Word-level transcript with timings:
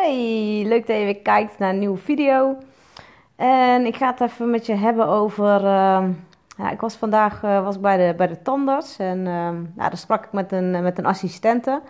Hey, 0.00 0.64
leuk 0.66 0.86
dat 0.86 0.96
je 0.96 1.04
weer 1.04 1.20
kijkt 1.20 1.58
naar 1.58 1.70
een 1.70 1.78
nieuwe 1.78 1.98
video. 1.98 2.56
En 3.36 3.86
ik 3.86 3.96
ga 3.96 4.10
het 4.10 4.20
even 4.20 4.50
met 4.50 4.66
je 4.66 4.74
hebben 4.74 5.06
over. 5.06 5.64
ehm, 5.64 6.12
ja, 6.56 6.70
ik 6.70 6.80
was 6.80 6.96
vandaag 6.96 7.42
eh, 7.42 7.64
was 7.64 7.80
bij, 7.80 7.96
de, 7.96 8.14
bij 8.16 8.26
de 8.26 8.42
tandarts 8.42 8.98
en 8.98 9.22
nou, 9.22 9.66
daar 9.76 9.96
sprak 9.96 10.24
ik 10.24 10.32
met 10.32 10.52
een, 10.52 10.82
met 10.82 10.98
een 10.98 11.06
assistente. 11.06 11.82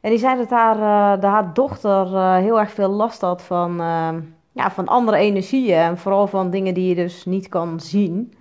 En 0.00 0.10
die 0.10 0.18
zei 0.18 0.36
dat 0.36 0.50
haar, 0.50 0.76
eh, 0.76 1.20
dat 1.20 1.30
haar 1.30 1.54
dochter 1.54 2.14
eh, 2.14 2.36
heel 2.36 2.60
erg 2.60 2.70
veel 2.70 2.88
last 2.88 3.20
had 3.20 3.42
van, 3.42 3.80
ehm, 3.80 4.20
ja, 4.52 4.70
van 4.70 4.88
andere 4.88 5.16
energieën. 5.16 5.78
En 5.78 5.98
vooral 5.98 6.26
van 6.26 6.50
dingen 6.50 6.74
die 6.74 6.88
je 6.88 6.94
dus 6.94 7.24
niet 7.24 7.48
kan 7.48 7.80
zien, 7.80 8.34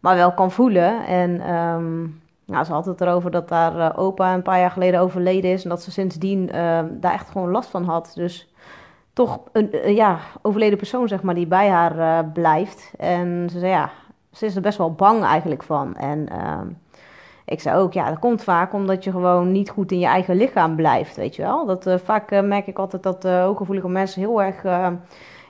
maar 0.00 0.16
wel 0.16 0.32
kan 0.34 0.50
voelen. 0.50 1.06
En 1.06 1.40
nou, 2.46 2.64
ze 2.64 2.72
had 2.72 2.86
het 2.86 3.00
erover 3.00 3.30
dat 3.30 3.50
haar 3.50 3.78
eh, 3.78 3.98
opa 3.98 4.34
een 4.34 4.42
paar 4.42 4.58
jaar 4.58 4.70
geleden 4.70 5.00
overleden 5.00 5.50
is. 5.50 5.62
En 5.62 5.68
dat 5.68 5.82
ze 5.82 5.90
sindsdien 5.90 6.50
eh, 6.50 6.84
daar 6.90 7.12
echt 7.12 7.30
gewoon 7.30 7.50
last 7.50 7.70
van 7.70 7.84
had. 7.84 8.12
Dus 8.14 8.48
toch 9.16 9.40
een 9.52 9.72
eh, 9.72 9.96
ja, 9.96 10.18
overleden 10.42 10.78
persoon, 10.78 11.08
zeg 11.08 11.22
maar, 11.22 11.34
die 11.34 11.46
bij 11.46 11.68
haar 11.68 11.98
eh, 11.98 12.32
blijft. 12.32 12.92
En 12.98 13.48
ze 13.50 13.58
zei, 13.58 13.70
ja, 13.70 13.90
ze 14.32 14.46
is 14.46 14.56
er 14.56 14.62
best 14.62 14.78
wel 14.78 14.92
bang 14.92 15.22
eigenlijk 15.22 15.62
van. 15.62 15.96
En 15.96 16.28
ehm, 16.28 16.66
ik 17.44 17.60
zei 17.60 17.78
ook, 17.78 17.92
ja, 17.92 18.08
dat 18.08 18.18
komt 18.18 18.42
vaak 18.42 18.72
omdat 18.72 19.04
je 19.04 19.10
gewoon 19.10 19.52
niet 19.52 19.70
goed 19.70 19.92
in 19.92 19.98
je 19.98 20.06
eigen 20.06 20.36
lichaam 20.36 20.76
blijft, 20.76 21.16
weet 21.16 21.36
je 21.36 21.42
wel. 21.42 21.66
Dat, 21.66 22.00
vaak 22.04 22.42
merk 22.42 22.66
ik 22.66 22.78
altijd 22.78 23.02
dat 23.02 23.24
uh, 23.24 23.42
hooggevoelige 23.42 23.88
mensen 23.88 24.20
heel 24.20 24.42
erg 24.42 24.62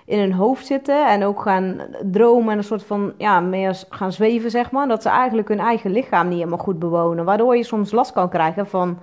in 0.07 0.19
hun 0.19 0.33
hoofd 0.33 0.67
zitten 0.67 1.09
en 1.09 1.25
ook 1.25 1.43
gaan 1.43 1.81
dromen 2.03 2.53
en 2.53 2.59
een 2.59 2.65
soort 2.65 2.85
van, 2.85 3.13
ja, 3.19 3.41
meer 3.41 3.85
gaan 3.89 4.13
zweven, 4.13 4.51
zeg 4.51 4.71
maar. 4.71 4.89
Dat 4.89 5.03
ze 5.03 5.09
eigenlijk 5.09 5.49
hun 5.49 5.61
eigen 5.61 5.91
lichaam 5.91 6.29
niet 6.29 6.39
helemaal 6.39 6.59
goed 6.59 6.79
bewonen. 6.79 7.25
Waardoor 7.25 7.57
je 7.57 7.65
soms 7.65 7.93
last 7.93 8.13
kan 8.13 8.29
krijgen 8.29 8.67
van 8.67 8.99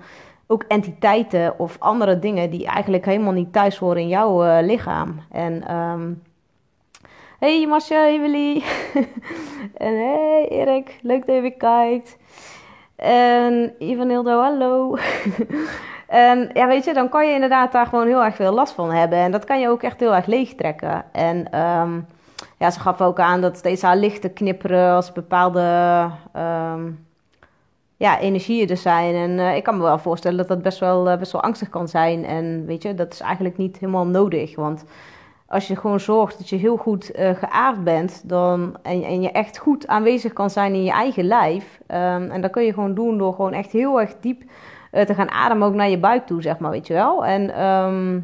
ook 0.46 0.62
entiteiten 0.68 1.58
of 1.58 1.76
andere 1.78 2.18
dingen 2.18 2.50
die 2.50 2.66
eigenlijk 2.66 3.04
helemaal 3.04 3.32
niet 3.32 3.52
thuis 3.52 3.78
horen 3.78 4.02
in 4.02 4.08
jouw 4.08 4.44
eh, 4.44 4.66
lichaam. 4.66 5.20
En, 5.30 5.66
ehm 5.66 6.12
hey 7.38 7.66
Marcia, 7.66 8.00
hey 8.00 8.18
en 9.86 9.94
hey 9.96 10.48
Erik, 10.48 10.98
leuk 11.02 11.26
dat 11.26 11.34
je 11.34 11.40
weer 11.40 11.56
kijkt. 11.56 12.18
En 12.96 13.74
Ivanildo, 13.78 14.40
hallo. 14.40 14.96
en 16.14 16.50
ja, 16.52 16.66
weet 16.66 16.84
je, 16.84 16.94
dan 16.94 17.08
kan 17.08 17.26
je 17.26 17.34
inderdaad 17.34 17.72
daar 17.72 17.86
gewoon 17.86 18.06
heel 18.06 18.24
erg 18.24 18.34
veel 18.34 18.52
last 18.52 18.72
van 18.72 18.90
hebben. 18.90 19.18
En 19.18 19.30
dat 19.30 19.44
kan 19.44 19.60
je 19.60 19.68
ook 19.68 19.82
echt 19.82 20.00
heel 20.00 20.14
erg 20.14 20.26
leegtrekken. 20.26 21.04
En 21.12 21.50
ehm, 21.50 22.00
ja, 22.58 22.70
ze 22.70 22.80
gaf 22.80 23.00
ook 23.00 23.18
aan 23.18 23.40
dat 23.40 23.56
steeds 23.56 23.82
haar 23.82 23.96
lichten 23.96 24.32
knipperen 24.32 24.94
als 24.94 25.12
bepaalde 25.12 25.60
ehm, 26.32 26.90
ja, 27.96 28.18
energieën 28.18 28.68
er 28.68 28.76
zijn. 28.76 29.14
En 29.14 29.38
eh, 29.38 29.56
ik 29.56 29.62
kan 29.62 29.76
me 29.76 29.82
wel 29.82 29.98
voorstellen 29.98 30.38
dat 30.38 30.48
dat 30.48 30.62
best 30.62 30.78
wel, 30.78 31.10
eh, 31.10 31.18
best 31.18 31.32
wel 31.32 31.42
angstig 31.42 31.68
kan 31.68 31.88
zijn. 31.88 32.24
En 32.24 32.66
weet 32.66 32.82
je, 32.82 32.94
dat 32.94 33.12
is 33.12 33.20
eigenlijk 33.20 33.56
niet 33.56 33.78
helemaal 33.78 34.06
nodig. 34.06 34.56
Want 34.56 34.84
als 35.46 35.66
je 35.66 35.76
gewoon 35.76 36.00
zorgt 36.00 36.38
dat 36.38 36.48
je 36.48 36.56
heel 36.56 36.76
goed 36.76 37.10
eh, 37.10 37.30
geaard 37.34 37.84
bent 37.84 38.28
dan, 38.28 38.76
en, 38.82 39.02
en 39.02 39.22
je 39.22 39.30
echt 39.30 39.58
goed 39.58 39.86
aanwezig 39.86 40.32
kan 40.32 40.50
zijn 40.50 40.74
in 40.74 40.84
je 40.84 40.90
eigen 40.92 41.24
lijf. 41.24 41.80
ehm, 41.86 42.30
en 42.30 42.40
dat 42.40 42.50
kun 42.50 42.64
je 42.64 42.72
gewoon 42.72 42.94
doen 42.94 43.18
door 43.18 43.34
gewoon 43.34 43.52
echt 43.52 43.72
heel 43.72 44.00
erg 44.00 44.14
diep 44.20 44.42
te 45.00 45.14
gaan 45.14 45.30
ademen, 45.30 45.68
ook 45.68 45.74
naar 45.74 45.88
je 45.88 45.98
buik 45.98 46.26
toe, 46.26 46.42
zeg 46.42 46.58
maar, 46.58 46.70
weet 46.70 46.86
je 46.86 46.94
wel. 46.94 47.24
En 47.24 47.54
ehm, 47.54 48.20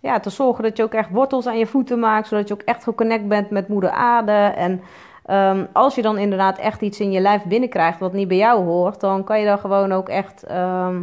ja, 0.00 0.20
te 0.20 0.30
zorgen 0.30 0.62
dat 0.64 0.76
je 0.76 0.82
ook 0.82 0.94
echt 0.94 1.10
wortels 1.10 1.46
aan 1.46 1.58
je 1.58 1.66
voeten 1.66 1.98
maakt, 1.98 2.28
zodat 2.28 2.48
je 2.48 2.54
ook 2.54 2.62
echt 2.62 2.82
geconnect 2.82 3.28
bent 3.28 3.50
met 3.50 3.68
moeder 3.68 3.90
aarde. 3.90 4.52
En 4.56 4.82
ehm, 5.24 5.64
als 5.72 5.94
je 5.94 6.02
dan 6.02 6.18
inderdaad 6.18 6.58
echt 6.58 6.80
iets 6.80 7.00
in 7.00 7.12
je 7.12 7.20
lijf 7.20 7.44
binnenkrijgt 7.44 7.98
wat 7.98 8.12
niet 8.12 8.28
bij 8.28 8.36
jou 8.36 8.64
hoort, 8.64 9.00
dan 9.00 9.24
kan 9.24 9.40
je 9.40 9.46
dan 9.46 9.58
gewoon 9.58 9.92
ook 9.92 10.08
echt 10.08 10.42
ehm, 10.42 11.02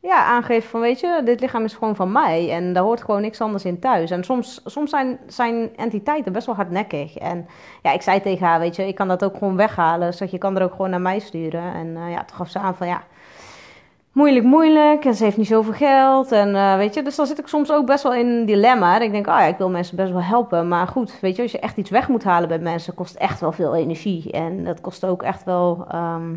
ja, 0.00 0.24
aangeven 0.24 0.68
van, 0.68 0.80
weet 0.80 1.00
je, 1.00 1.20
dit 1.24 1.40
lichaam 1.40 1.64
is 1.64 1.74
gewoon 1.74 1.96
van 1.96 2.12
mij 2.12 2.52
en 2.52 2.72
daar 2.72 2.82
hoort 2.82 3.02
gewoon 3.02 3.20
niks 3.20 3.40
anders 3.40 3.64
in 3.64 3.78
thuis. 3.78 4.10
En 4.10 4.24
soms, 4.24 4.60
soms 4.64 4.90
zijn, 4.90 5.18
zijn 5.26 5.76
entiteiten 5.76 6.32
best 6.32 6.46
wel 6.46 6.54
hardnekkig. 6.54 7.16
En 7.16 7.46
ja, 7.82 7.92
ik 7.92 8.02
zei 8.02 8.20
tegen 8.20 8.46
haar, 8.46 8.60
weet 8.60 8.76
je, 8.76 8.86
ik 8.86 8.94
kan 8.94 9.08
dat 9.08 9.24
ook 9.24 9.36
gewoon 9.36 9.56
weghalen, 9.56 10.12
zodat 10.12 10.30
je 10.30 10.38
kan 10.38 10.56
er 10.56 10.62
ook 10.62 10.70
gewoon 10.70 10.90
naar 10.90 11.00
mij 11.00 11.18
sturen. 11.18 11.74
En 11.74 11.96
eh, 11.96 12.10
ja, 12.10 12.24
toen 12.24 12.36
gaf 12.36 12.48
ze 12.48 12.58
aan 12.58 12.76
van, 12.76 12.86
ja, 12.86 13.02
moeilijk, 14.18 14.44
moeilijk. 14.44 15.04
En 15.04 15.14
ze 15.14 15.24
heeft 15.24 15.36
niet 15.36 15.46
zoveel 15.46 15.72
geld. 15.72 16.32
En 16.32 16.54
eh, 16.54 16.76
weet 16.76 16.94
je, 16.94 17.02
dus 17.02 17.16
dan 17.16 17.26
zit 17.26 17.38
ik 17.38 17.46
soms 17.46 17.72
ook 17.72 17.86
best 17.86 18.02
wel 18.02 18.14
in 18.14 18.26
een 18.26 18.46
dilemma. 18.46 19.00
Ik 19.00 19.12
denk, 19.12 19.26
oh 19.26 19.32
ja, 19.32 19.44
ik 19.44 19.58
wil 19.58 19.70
mensen 19.70 19.96
best 19.96 20.12
wel 20.12 20.22
helpen. 20.22 20.68
Maar 20.68 20.86
goed, 20.86 21.20
weet 21.20 21.36
je, 21.36 21.42
als 21.42 21.52
je 21.52 21.58
echt 21.58 21.76
iets 21.76 21.90
weg 21.90 22.08
moet 22.08 22.24
halen 22.24 22.48
bij 22.48 22.58
mensen, 22.58 22.94
kost 22.94 23.14
echt 23.14 23.40
wel 23.40 23.52
veel 23.52 23.74
energie. 23.74 24.32
En 24.32 24.64
dat 24.64 24.80
kost 24.80 25.04
ook 25.04 25.22
echt 25.22 25.44
wel 25.44 25.84
ehm, 25.88 26.34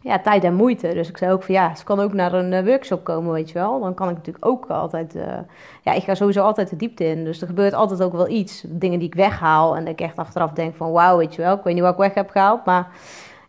ja, 0.00 0.18
tijd 0.18 0.44
en 0.44 0.54
moeite. 0.54 0.94
Dus 0.94 1.08
ik 1.08 1.16
zei 1.16 1.32
ook 1.32 1.42
van 1.42 1.54
ja, 1.54 1.74
ze 1.74 1.84
kan 1.84 2.00
ook 2.00 2.12
naar 2.12 2.32
een 2.32 2.52
eh, 2.52 2.64
workshop 2.64 3.04
komen, 3.04 3.32
weet 3.32 3.48
je 3.48 3.54
wel. 3.54 3.80
Dan 3.80 3.94
kan 3.94 4.08
ik 4.08 4.16
natuurlijk 4.16 4.46
ook 4.46 4.66
altijd, 4.66 5.14
eh, 5.14 5.38
ja, 5.82 5.92
ik 5.92 6.02
ga 6.02 6.14
sowieso 6.14 6.42
altijd 6.42 6.70
de 6.70 6.76
diepte 6.76 7.04
in. 7.04 7.24
Dus 7.24 7.40
er 7.40 7.46
gebeurt 7.46 7.74
altijd 7.74 8.02
ook 8.02 8.12
wel 8.12 8.28
iets. 8.28 8.64
Dingen 8.68 8.98
die 8.98 9.08
ik 9.08 9.14
weghaal 9.14 9.76
en 9.76 9.84
dat 9.84 9.92
ik 9.92 10.00
echt 10.00 10.16
achteraf 10.16 10.52
denk 10.52 10.74
van 10.76 10.92
wauw, 10.92 11.16
weet 11.16 11.34
je 11.34 11.42
wel. 11.42 11.56
Ik 11.56 11.62
weet 11.62 11.74
niet 11.74 11.82
wat 11.82 11.92
ik 11.92 11.98
weg 11.98 12.14
heb 12.14 12.30
gehaald, 12.30 12.64
maar 12.64 12.88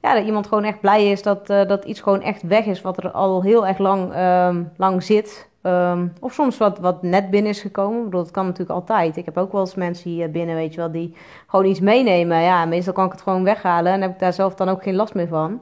ja, 0.07 0.13
dat 0.13 0.25
iemand 0.25 0.47
gewoon 0.47 0.63
echt 0.63 0.79
blij 0.79 1.11
is 1.11 1.21
dat, 1.21 1.49
eh, 1.49 1.67
dat 1.67 1.85
iets 1.85 2.01
gewoon 2.01 2.21
echt 2.21 2.41
weg 2.41 2.65
is 2.65 2.81
wat 2.81 2.97
er 2.97 3.11
al 3.11 3.41
heel 3.43 3.67
erg 3.67 3.77
lang, 3.77 4.13
ehm, 4.13 4.63
lang 4.77 5.03
zit. 5.03 5.49
Ehm, 5.61 6.07
of 6.19 6.33
soms 6.33 6.57
wat, 6.57 6.79
wat 6.79 7.03
net 7.03 7.29
binnen 7.29 7.51
is 7.51 7.61
gekomen. 7.61 8.05
Ik 8.05 8.11
dat 8.11 8.31
kan 8.31 8.45
natuurlijk 8.45 8.79
altijd. 8.79 9.17
Ik 9.17 9.25
heb 9.25 9.37
ook 9.37 9.51
wel 9.51 9.61
eens 9.61 9.75
mensen 9.75 10.09
hier 10.09 10.31
binnen, 10.31 10.55
weet 10.55 10.73
je 10.73 10.79
wel, 10.79 10.91
die 10.91 11.15
gewoon 11.47 11.65
iets 11.65 11.79
meenemen. 11.79 12.41
Ja, 12.41 12.65
meestal 12.65 12.93
kan 12.93 13.05
ik 13.05 13.11
het 13.11 13.21
gewoon 13.21 13.43
weghalen 13.43 13.91
en 13.91 14.01
heb 14.01 14.11
ik 14.11 14.19
daar 14.19 14.33
zelf 14.33 14.55
dan 14.55 14.69
ook 14.69 14.83
geen 14.83 14.95
last 14.95 15.13
meer 15.13 15.27
van. 15.27 15.61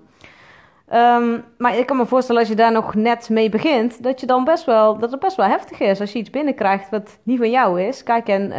Ehm, 0.87 1.39
maar 1.57 1.77
ik 1.77 1.85
kan 1.85 1.97
me 1.97 2.05
voorstellen 2.05 2.41
als 2.41 2.49
je 2.49 2.55
daar 2.55 2.71
nog 2.71 2.95
net 2.95 3.29
mee 3.29 3.49
begint, 3.49 4.03
dat, 4.03 4.19
je 4.19 4.25
dan 4.25 4.43
best 4.43 4.65
wel, 4.65 4.97
dat 4.97 5.11
het 5.11 5.19
best 5.19 5.35
wel 5.35 5.45
heftig 5.45 5.79
is 5.79 5.99
als 5.99 6.11
je 6.11 6.19
iets 6.19 6.29
binnenkrijgt 6.29 6.89
wat 6.89 7.19
niet 7.23 7.37
van 7.37 7.49
jou 7.49 7.81
is. 7.81 8.03
Kijk, 8.03 8.27
en 8.27 8.51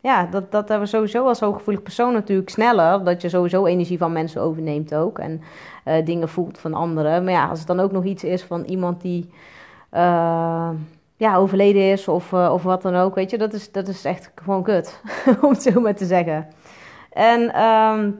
ja, 0.00 0.26
dat, 0.26 0.52
dat 0.52 0.68
hebben 0.68 0.86
we 0.86 0.94
sowieso 0.94 1.26
als 1.26 1.40
hooggevoelig 1.40 1.82
persoon 1.82 2.12
natuurlijk 2.12 2.50
sneller. 2.50 3.04
Dat 3.04 3.22
je 3.22 3.28
sowieso 3.28 3.66
energie 3.66 3.98
van 3.98 4.12
mensen 4.12 4.40
overneemt 4.40 4.94
ook 4.94 5.18
en 5.18 5.42
eh, 5.84 6.04
dingen 6.04 6.28
voelt 6.28 6.58
van 6.58 6.74
anderen. 6.74 7.24
Maar 7.24 7.32
ja, 7.32 7.48
als 7.48 7.58
het 7.58 7.68
dan 7.68 7.80
ook 7.80 7.92
nog 7.92 8.04
iets 8.04 8.24
is 8.24 8.42
van 8.42 8.64
iemand 8.64 9.00
die 9.00 9.30
eh, 9.90 10.70
ja, 11.16 11.36
overleden 11.36 11.82
is 11.82 12.08
of, 12.08 12.32
eh, 12.32 12.50
of 12.52 12.62
wat 12.62 12.82
dan 12.82 12.96
ook, 12.96 13.14
weet 13.14 13.30
je, 13.30 13.38
dat 13.38 13.52
is, 13.52 13.72
dat 13.72 13.88
is 13.88 14.04
echt 14.04 14.32
gewoon 14.34 14.62
kut, 14.62 15.00
om 15.42 15.50
het 15.50 15.62
zo 15.62 15.80
maar 15.80 15.94
te 15.94 16.06
zeggen. 16.06 16.48
En... 17.12 17.54
ehm 17.54 18.10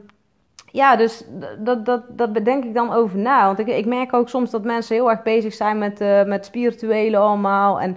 ja, 0.70 0.96
dus 0.96 1.24
dat, 1.58 1.86
dat, 1.86 2.02
dat 2.08 2.32
bedenk 2.32 2.64
ik 2.64 2.74
dan 2.74 2.92
over 2.92 3.18
na. 3.18 3.46
Want 3.46 3.58
ik, 3.58 3.66
ik 3.66 3.86
merk 3.86 4.12
ook 4.12 4.28
soms 4.28 4.50
dat 4.50 4.64
mensen 4.64 4.94
heel 4.94 5.10
erg 5.10 5.22
bezig 5.22 5.54
zijn 5.54 5.78
met, 5.78 5.98
met 6.26 6.44
spirituele 6.46 7.16
allemaal. 7.16 7.80
En, 7.80 7.96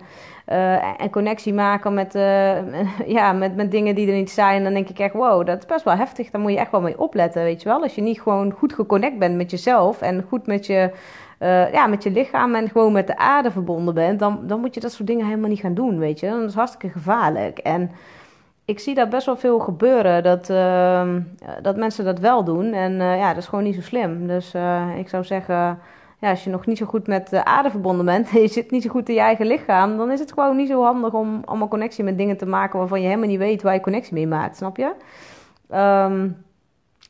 uh, 0.52 1.02
en 1.02 1.10
connectie 1.10 1.54
maken 1.54 1.94
met, 1.94 2.16
uh, 2.16 3.08
ja, 3.18 3.34
met, 3.34 3.56
met 3.56 3.72
dingen 3.72 3.96
die 3.96 4.08
er 4.08 4.16
niet 4.16 4.32
zijn. 4.32 4.64
Dan 4.64 4.74
denk 4.74 4.90
ik 4.90 5.00
echt, 5.00 5.14
wow, 5.14 5.46
dat 5.46 5.58
is 5.58 5.66
best 5.66 5.84
wel 5.84 5.96
heftig. 5.96 6.30
Daar 6.30 6.42
moet 6.42 6.52
je 6.52 6.58
echt 6.58 6.72
wel 6.72 6.82
mee 6.82 7.00
opletten, 7.00 7.44
weet 7.44 7.62
je 7.62 7.70
wel. 7.70 7.82
Als 7.82 7.96
je 7.96 8.02
niet 8.02 8.22
gewoon 8.22 8.52
goed 8.52 8.74
geconnect 8.74 9.18
bent 9.18 9.36
met 9.36 9.52
jezelf. 9.52 10.02
En 10.02 10.26
goed 10.28 10.48
met 10.48 10.66
je, 10.66 10.92
ja, 11.72 11.88
met 11.88 12.04
je 12.04 12.12
lichaam 12.12 12.56
en 12.56 12.70
gewoon 12.70 12.92
met 12.92 13.08
de 13.08 13.18
aarde 13.18 13.52
verbonden 13.52 13.94
bent. 13.94 14.20
Dan, 14.20 14.40
dan 14.48 14.60
moet 14.60 14.74
je 14.74 14.80
dat 14.80 14.92
soort 14.92 15.08
dingen 15.08 15.26
helemaal 15.26 15.50
niet 15.50 15.60
gaan 15.60 15.74
doen, 15.74 16.00
weet 16.00 16.20
je. 16.20 16.30
Dat 16.30 16.50
is 16.50 16.56
hartstikke 16.56 16.90
gevaarlijk. 16.90 17.58
En 17.58 17.92
ik 18.66 18.80
zie 18.80 18.96
dat 18.96 19.10
best 19.10 19.26
wel 19.26 19.38
veel 19.38 19.60
gebeuren, 19.60 20.24
dat, 20.24 20.50
uh, 20.50 21.16
dat 21.62 21.78
mensen 21.78 22.06
dat 22.06 22.20
wel 22.20 22.44
doen. 22.44 22.74
En 22.74 22.94
ja, 22.94 23.28
dat 23.28 23.44
is 23.44 23.48
gewoon 23.48 23.64
niet 23.64 23.76
zo 23.76 23.82
slim. 23.82 24.28
Dus 24.28 24.54
ik 24.98 25.10
zou 25.10 25.24
zeggen, 25.24 25.80
ja, 26.20 26.30
als 26.30 26.44
je 26.44 26.50
nog 26.50 26.66
niet 26.66 26.78
zo 26.78 26.86
goed 26.86 27.08
met 27.08 27.30
de 27.30 27.46
aarde 27.46 27.70
verbonden 27.70 28.06
bent... 28.06 28.30
en 28.34 28.42
je 28.42 28.48
zit 28.48 28.72
niet 28.72 28.84
zo 28.84 28.90
goed 28.90 29.10
in 29.10 29.16
je 29.16 29.22
eigen 29.22 29.46
lichaam... 29.46 29.98
dan 29.98 30.12
is 30.12 30.20
het 30.20 30.34
gewoon 30.34 30.56
niet 30.56 30.70
zo 30.70 30.84
handig 30.84 31.14
om 31.14 31.42
allemaal 31.46 31.68
connectie 31.68 32.04
met 32.04 32.18
dingen 32.18 32.38
te 32.38 32.46
maken... 32.46 32.80
waarvan 32.80 33.02
je 33.02 33.08
helemaal 33.08 33.30
niet 33.30 33.40
weet 33.40 33.62
waar 33.62 33.74
je 33.74 33.80
connectie 33.82 34.14
mee 34.14 34.28
maakt, 34.28 34.58
snap 34.58 34.78
je? 34.78 34.92
Um, 35.76 36.46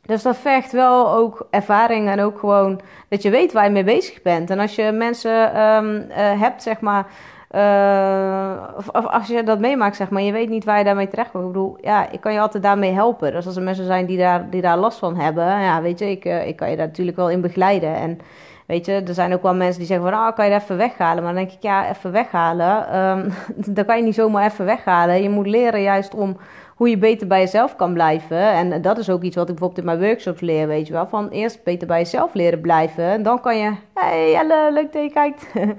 dus 0.01 0.23
dat 0.23 0.37
vergt 0.37 0.71
wel 0.71 1.11
ook 1.11 1.47
ervaring 1.49 2.09
en 2.09 2.21
ook 2.21 2.39
gewoon 2.39 2.81
dat 3.07 3.21
je 3.21 3.29
weet 3.29 3.53
waar 3.53 3.63
je 3.63 3.69
mee 3.69 3.83
bezig 3.83 4.21
bent. 4.21 4.49
En 4.49 4.59
als 4.59 4.75
je 4.75 4.91
mensen 4.91 5.61
um, 5.61 6.05
hebt, 6.39 6.63
zeg 6.63 6.79
maar... 6.79 7.07
Uh, 7.55 8.77
of, 8.77 8.89
als 8.89 9.27
je 9.27 9.43
dat 9.43 9.59
meemaakt, 9.59 9.95
zeg 9.95 10.09
maar, 10.09 10.21
je 10.21 10.31
weet 10.31 10.49
niet 10.49 10.63
waar 10.63 10.77
je 10.77 10.83
daarmee 10.83 11.07
terecht 11.07 11.31
komt. 11.31 11.43
Ik 11.43 11.51
bedoel, 11.51 11.77
ja, 11.81 12.09
ik 12.11 12.21
kan 12.21 12.33
je 12.33 12.39
altijd 12.39 12.63
daarmee 12.63 12.91
helpen. 12.91 13.31
Dus 13.31 13.45
als 13.45 13.55
er 13.55 13.61
mensen 13.61 13.85
zijn 13.85 14.05
die 14.05 14.17
daar, 14.17 14.49
die 14.49 14.61
daar 14.61 14.77
last 14.77 14.99
van 14.99 15.15
hebben, 15.15 15.45
ja, 15.45 15.81
weet 15.81 15.99
je, 15.99 16.11
ik, 16.11 16.25
uh, 16.25 16.47
ik 16.47 16.55
kan 16.55 16.69
je 16.69 16.75
daar 16.75 16.87
natuurlijk 16.87 17.17
wel 17.17 17.29
in 17.29 17.41
begeleiden. 17.41 17.95
En 17.95 18.19
weet 18.69 18.85
je, 18.85 19.01
er 19.07 19.13
zijn 19.13 19.33
ook 19.33 19.41
wel 19.41 19.55
mensen 19.55 19.77
die 19.77 19.87
zeggen 19.87 20.09
van, 20.09 20.19
ah, 20.19 20.35
kan 20.35 20.45
je 20.45 20.51
dat 20.51 20.61
even 20.61 20.77
weghalen? 20.77 21.23
Maar 21.23 21.33
dan 21.33 21.43
denk 21.43 21.55
ik, 21.55 21.63
ja, 21.63 21.89
even 21.89 22.11
weghalen. 22.11 22.77
Um, 22.99 23.33
dat 23.75 23.85
kan 23.85 23.97
je 23.97 24.03
niet 24.03 24.15
zomaar 24.15 24.45
even 24.45 24.65
weghalen. 24.65 25.21
Je 25.21 25.29
moet 25.29 25.47
leren 25.47 25.81
juist 25.81 26.15
om 26.15 26.37
hoe 26.75 26.89
je 26.89 26.97
beter 26.97 27.27
bij 27.27 27.39
jezelf 27.39 27.75
kan 27.75 27.93
blijven. 27.93 28.51
En 28.51 28.81
dat 28.81 28.97
is 28.97 29.09
ook 29.09 29.21
iets 29.21 29.35
wat 29.35 29.49
ik 29.49 29.55
bijvoorbeeld 29.55 29.79
in 29.79 29.85
mijn 29.85 30.07
workshops 30.07 30.41
leer, 30.41 30.67
weet 30.67 30.87
je 30.87 30.93
wel. 30.93 31.07
Van 31.07 31.29
eerst 31.29 31.63
beter 31.63 31.87
bij 31.87 31.99
jezelf 31.99 32.33
leren 32.33 32.61
blijven. 32.61 33.03
En 33.03 33.23
dan 33.23 33.41
kan 33.41 33.57
je, 33.57 33.71
hey, 33.93 34.31
Jelle, 34.31 34.69
leuk 34.73 34.93
dat 34.93 35.03
je 35.03 35.11
kijkt. 35.11 35.45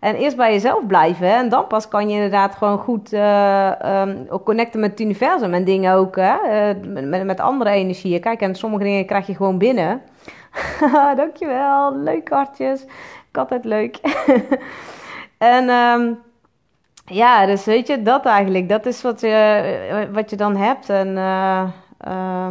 En 0.00 0.14
eerst 0.14 0.36
bij 0.36 0.52
jezelf 0.52 0.86
blijven. 0.86 1.34
En 1.34 1.48
dan 1.48 1.66
pas 1.66 1.88
kan 1.88 2.08
je 2.08 2.14
inderdaad 2.14 2.54
gewoon 2.54 2.78
goed 2.78 3.12
uh, 3.12 3.70
um, 4.02 4.26
connecten 4.44 4.80
met 4.80 4.90
het 4.90 5.00
universum 5.00 5.54
en 5.54 5.64
dingen 5.64 5.94
ook. 5.94 6.16
Hè? 6.16 6.34
Uh, 6.74 7.04
met, 7.04 7.24
met 7.24 7.40
andere 7.40 7.70
energieën. 7.70 8.20
Kijk, 8.20 8.40
en 8.40 8.54
sommige 8.54 8.84
dingen 8.84 9.06
krijg 9.06 9.26
je 9.26 9.34
gewoon 9.34 9.58
binnen. 9.58 10.02
Dankjewel. 11.16 11.96
Leuk 11.96 12.28
hartjes. 12.28 12.84
Ik 13.28 13.38
altijd 13.38 13.64
leuk. 13.64 13.96
en 15.38 15.68
um, 15.68 16.18
ja, 17.06 17.46
dus 17.46 17.64
weet 17.64 17.86
je, 17.86 18.02
dat 18.02 18.26
eigenlijk. 18.26 18.68
Dat 18.68 18.86
is 18.86 19.02
wat 19.02 19.20
je, 19.20 20.08
wat 20.12 20.30
je 20.30 20.36
dan 20.36 20.56
hebt. 20.56 20.88
En 20.88 21.08
uh, 21.08 22.48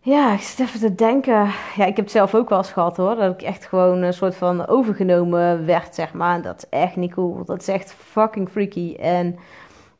ja, 0.00 0.32
ik 0.32 0.40
zit 0.40 0.66
even 0.66 0.80
te 0.80 0.94
denken. 0.94 1.50
Ja, 1.76 1.84
ik 1.84 1.96
heb 1.96 2.04
het 2.04 2.10
zelf 2.10 2.34
ook 2.34 2.48
wel 2.48 2.58
eens 2.58 2.72
gehad 2.72 2.96
hoor. 2.96 3.14
Dat 3.14 3.32
ik 3.32 3.42
echt 3.42 3.66
gewoon 3.66 4.02
een 4.02 4.12
soort 4.12 4.36
van 4.36 4.66
overgenomen 4.66 5.66
werd, 5.66 5.94
zeg 5.94 6.12
maar. 6.12 6.34
En 6.34 6.42
dat 6.42 6.56
is 6.56 6.68
echt 6.68 6.96
niet 6.96 7.14
cool. 7.14 7.44
Dat 7.44 7.60
is 7.60 7.68
echt 7.68 7.94
fucking 7.98 8.48
freaky. 8.48 8.94
En 8.94 9.38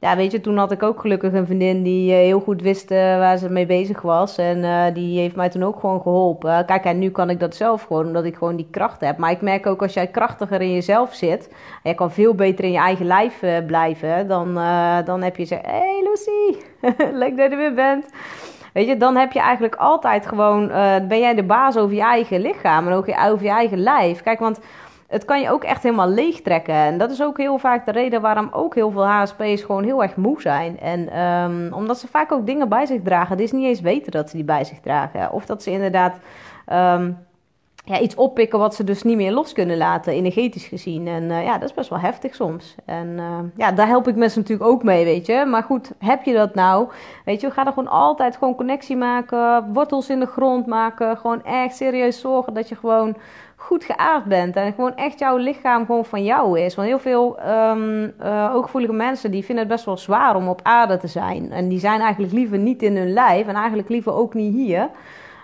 ja, 0.05 0.17
weet 0.17 0.33
je, 0.33 0.41
toen 0.41 0.57
had 0.57 0.73
ik 0.73 0.83
ook 0.83 1.01
gelukkig 1.01 1.33
een 1.33 1.47
vriendin 1.47 1.83
die 1.83 2.13
eh, 2.13 2.19
heel 2.19 2.41
goed 2.41 2.63
wist 2.63 2.91
uh, 2.91 2.99
waar 2.99 3.37
ze 3.37 3.51
mee 3.51 3.67
bezig 3.67 4.03
was. 4.03 4.39
En 4.39 4.59
uh, 4.59 4.85
die 4.95 5.19
heeft 5.19 5.37
mij 5.37 5.49
toen 5.49 5.63
ook 5.63 5.81
gewoon 5.81 6.01
geholpen. 6.01 6.67
Kijk, 6.67 6.85
en 6.85 6.99
nu 6.99 7.11
kan 7.11 7.31
ik 7.31 7.41
dat 7.41 7.55
zelf 7.55 7.83
gewoon, 7.83 8.07
omdat 8.07 8.25
ik 8.25 8.37
gewoon 8.37 8.57
die 8.57 8.69
kracht 8.71 9.01
heb. 9.01 9.19
Maar 9.19 9.31
ik 9.31 9.41
merk 9.41 9.67
ook 9.67 9.83
als 9.83 9.95
jij 9.95 10.07
krachtiger 10.07 10.61
in 10.61 10.73
jezelf 10.73 11.15
zit, 11.15 11.49
en 11.83 11.91
je 11.91 11.95
kan 11.95 12.11
veel 12.11 12.35
beter 12.35 12.65
in 12.65 12.73
je 12.73 12.79
eigen 12.79 13.07
lijf 13.07 13.43
blijven, 13.67 14.29
dan, 14.29 14.55
dan 15.05 15.23
heb 15.23 15.37
je 15.37 15.45
zeggen: 15.45 15.69
Hey 15.69 16.03
Lucy, 16.03 16.65
leuk 17.23 17.37
dat 17.37 17.47
je 17.47 17.53
er 17.53 17.57
weer 17.57 17.75
bent. 17.75 18.07
Weet 18.73 18.87
je, 18.87 18.97
dan 18.97 19.17
heb 19.17 19.33
je 19.33 19.41
eigenlijk 19.41 19.75
altijd 19.75 20.27
gewoon, 20.27 20.69
ben 21.09 21.19
jij 21.19 21.35
de 21.35 21.43
baas 21.43 21.77
over 21.77 21.95
je 21.95 22.03
eigen 22.03 22.41
lichaam 22.41 22.87
en 22.87 22.93
ook 22.93 23.09
over 23.29 23.45
je 23.45 23.53
eigen 23.53 23.79
lijf. 23.79 24.23
Kijk, 24.23 24.39
want 24.39 24.61
het 25.15 25.25
kan 25.25 25.41
je 25.41 25.51
ook 25.51 25.65
echt 25.65 25.83
helemaal 25.83 26.09
leegtrekken. 26.09 26.75
En 26.75 26.99
dat 26.99 27.11
is 27.11 27.23
ook 27.23 27.39
heel 27.39 27.59
vaak 27.59 27.87
de 27.87 27.93
reden 27.93 28.21
waarom 28.21 28.49
ook 28.53 28.75
heel 28.75 28.91
veel 28.91 29.07
HSP's 29.07 29.63
gewoon 29.63 29.85
heel 29.85 30.03
erg 30.03 30.17
moe 30.17 30.41
zijn. 30.41 30.81
En 30.81 31.21
um, 31.21 31.73
omdat 31.73 31.99
ze 31.99 32.09
vaak 32.09 32.33
ook 32.33 32.47
dingen 32.47 32.69
bij 32.69 32.87
zich 32.87 33.03
dragen, 33.03 33.37
die 33.37 33.47
is 33.47 33.53
niet 33.53 33.65
eens 33.65 33.81
weten 33.81 34.13
dat 34.13 34.31
ze 34.31 34.37
die 34.37 34.45
bij 34.45 34.65
zich 34.65 34.81
dragen. 34.81 35.33
Of 35.33 35.47
dat 35.47 35.63
ze 35.63 35.71
inderdaad 35.71 36.19
um, 36.73 37.19
ja, 37.85 38.01
iets 38.01 38.15
oppikken 38.15 38.59
wat 38.59 38.75
ze 38.75 38.85
dus 38.85 39.03
niet 39.03 39.17
meer 39.17 39.33
los 39.33 39.53
kunnen 39.53 39.77
laten, 39.77 40.13
energetisch 40.13 40.67
gezien. 40.67 41.07
En 41.07 41.23
uh, 41.23 41.45
ja, 41.45 41.59
dat 41.59 41.69
is 41.69 41.75
best 41.75 41.91
wel 41.91 41.99
heftig 41.99 42.35
soms. 42.35 42.75
En 42.85 43.09
uh, 43.09 43.39
ja, 43.57 43.73
daar 43.73 43.87
help 43.87 44.09
ik 44.09 44.17
mensen 44.17 44.41
natuurlijk 44.41 44.71
ook 44.71 44.83
mee, 44.83 45.05
weet 45.05 45.27
je. 45.27 45.45
Maar 45.47 45.63
goed, 45.63 45.93
heb 45.99 46.23
je 46.23 46.33
dat 46.33 46.55
nou? 46.55 46.89
Weet 47.25 47.41
je, 47.41 47.47
we 47.47 47.53
gaan 47.53 47.67
er 47.67 47.73
gewoon 47.73 47.91
altijd 47.91 48.37
gewoon 48.37 48.55
connectie 48.55 48.97
maken, 48.97 49.73
wortels 49.73 50.09
in 50.09 50.21
de 50.21 50.27
grond 50.27 50.67
maken. 50.67 51.17
Gewoon 51.17 51.45
echt 51.45 51.77
serieus 51.77 52.21
zorgen 52.21 52.55
dat 52.55 52.69
je 52.69 52.75
gewoon 52.75 53.17
goed 53.57 53.85
geaard 53.85 54.25
bent. 54.25 54.57
En 54.57 54.73
gewoon 54.73 54.97
echt 54.97 55.19
jouw 55.19 55.37
lichaam 55.37 55.87
gewoon 55.87 56.05
van 56.05 56.25
jou 56.25 56.61
is. 56.61 56.75
Want 56.75 56.89
heel 56.89 56.99
veel 56.99 57.37
um, 57.49 58.13
uh, 58.23 58.51
ooggevoelige 58.55 58.93
mensen 58.93 59.31
die 59.31 59.45
vinden 59.45 59.65
het 59.65 59.73
best 59.73 59.85
wel 59.85 59.97
zwaar 59.97 60.37
om 60.37 60.49
op 60.49 60.61
aarde 60.63 60.97
te 60.97 61.07
zijn. 61.07 61.53
En 61.53 61.69
die 61.69 61.79
zijn 61.79 62.01
eigenlijk 62.01 62.33
liever 62.33 62.59
niet 62.59 62.83
in 62.83 62.97
hun 62.97 63.13
lijf. 63.13 63.47
En 63.47 63.55
eigenlijk 63.55 63.89
liever 63.89 64.13
ook 64.13 64.35
niet 64.35 64.55
hier. 64.55 64.89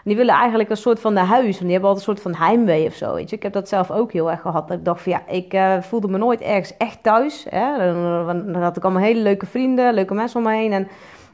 Die 0.04 0.16
willen 0.16 0.34
eigenlijk 0.34 0.70
een 0.70 0.76
soort 0.76 1.00
van 1.00 1.14
de 1.14 1.20
huis. 1.20 1.58
En 1.58 1.64
die 1.64 1.72
hebben 1.72 1.88
altijd 1.90 2.08
een 2.08 2.14
soort 2.16 2.34
van 2.34 2.44
heimwee 2.44 2.86
of 2.86 2.94
zo. 2.94 3.14
Weet 3.14 3.30
je? 3.30 3.36
Ik 3.36 3.42
heb 3.42 3.52
dat 3.52 3.68
zelf 3.68 3.90
ook 3.90 4.12
heel 4.12 4.30
erg 4.30 4.40
gehad. 4.40 4.70
Ik 4.70 4.84
dacht 4.84 5.02
van 5.02 5.12
ja, 5.12 5.22
ik 5.26 5.54
uh, 5.54 5.80
voelde 5.80 6.08
me 6.08 6.18
nooit 6.18 6.40
ergens 6.40 6.76
echt 6.76 7.02
thuis. 7.02 7.46
Hè? 7.48 7.92
Dan, 7.92 8.54
had 8.54 8.76
ik 8.76 8.84
allemaal 8.84 9.02
hele 9.02 9.20
leuke 9.20 9.46
vrienden, 9.46 9.94
leuke 9.94 10.14
mensen 10.14 10.38
om 10.38 10.46
me 10.46 10.56
heen. 10.56 10.72
En 10.72 10.88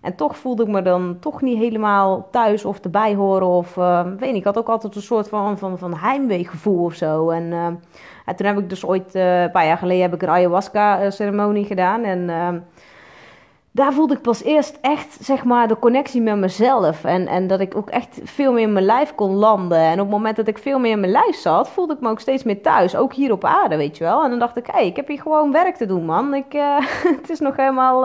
en 0.07 0.15
toch 0.15 0.37
voelde 0.37 0.63
ik 0.63 0.69
me 0.69 0.83
dan 0.83 1.17
toch 1.21 1.43
niet 1.43 1.59
helemaal 1.59 2.29
thuis 2.31 2.65
of 2.65 2.79
erbij 2.79 3.15
horen. 3.15 3.47
Of 3.47 3.77
uh, 3.77 4.05
weet 4.05 4.29
niet, 4.29 4.37
ik 4.37 4.45
had 4.45 4.59
ook 4.59 4.69
altijd 4.69 4.95
een 4.95 5.03
soort 5.03 5.29
van, 5.29 5.59
van, 5.59 5.79
van 5.79 5.97
heimweegevoel 5.97 6.85
of 6.85 6.95
zo. 6.95 7.31
En, 7.31 7.43
uh, 7.43 7.67
en 8.25 8.37
toen 8.37 8.47
heb 8.47 8.59
ik 8.59 8.69
dus 8.69 8.85
ooit, 8.85 9.15
uh, 9.15 9.43
een 9.43 9.51
paar 9.51 9.67
jaar 9.67 9.79
geleden, 9.79 10.03
heb 10.03 10.15
ik 10.15 10.23
een 10.23 10.29
ayahuasca-ceremonie 10.29 11.65
gedaan. 11.65 12.03
En 12.05 12.29
daar 13.76 13.93
voelde 13.93 14.14
ik 14.14 14.20
pas 14.23 14.43
eerst 14.43 14.78
echt, 14.81 15.17
zeg 15.20 15.44
maar, 15.44 15.69
de 15.69 15.78
connectie 15.78 16.20
met 16.20 16.37
mezelf. 16.37 17.05
En, 17.05 17.26
en 17.26 17.46
dat 17.46 17.61
ik 17.61 17.76
ook 17.76 17.90
echt 17.90 18.20
veel 18.25 18.52
meer 18.52 18.62
in 18.62 18.73
mijn 18.73 18.84
lijf 18.84 19.14
kon 19.14 19.34
landen. 19.34 19.78
En 19.78 19.93
op 19.93 19.99
het 19.99 20.08
moment 20.08 20.37
dat 20.37 20.49
ik 20.49 20.58
veel 20.58 20.78
meer 20.78 20.90
in 20.90 21.00
mijn 21.00 21.12
lijf 21.12 21.37
zat, 21.37 21.69
voelde 21.69 21.94
ik 21.94 22.00
me 22.00 22.08
ook 22.08 22.20
steeds 22.20 22.43
meer 22.43 22.62
thuis. 22.62 22.96
Ook 22.96 23.14
hier 23.14 23.32
op 23.32 23.44
aarde, 23.44 23.76
weet 23.76 23.96
je 23.96 24.05
wel. 24.05 24.25
En 24.25 24.31
dan 24.31 24.38
dacht 24.38 24.56
ik, 24.56 24.67
hé, 24.67 24.73
hey, 24.73 24.87
ik 24.87 24.96
heb 24.96 25.08
hier 25.08 25.20
gewoon 25.20 25.52
werk 25.52 25.76
te 25.76 25.87
doen, 25.87 26.05
man. 26.05 26.34
Ik, 26.34 26.52
het 27.20 27.31
is 27.31 27.40
nog 27.40 27.56
helemaal 27.56 28.05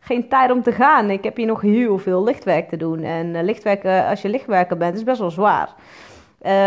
geen 0.00 0.28
tijd 0.28 0.50
om 0.50 0.62
te 0.62 0.72
gaan. 0.72 1.10
Ik 1.10 1.24
heb 1.24 1.36
hier 1.36 1.46
nog 1.46 1.60
heel 1.60 1.98
veel 1.98 2.24
lichtwerk 2.24 2.68
te 2.68 2.76
doen. 2.76 3.02
En 3.02 3.26
uh, 3.26 3.42
lichtwerken, 3.42 4.06
als 4.06 4.22
je 4.22 4.28
lichtwerker 4.28 4.76
bent, 4.76 4.94
is 4.96 5.04
best 5.04 5.18
wel 5.18 5.30
zwaar. 5.30 5.74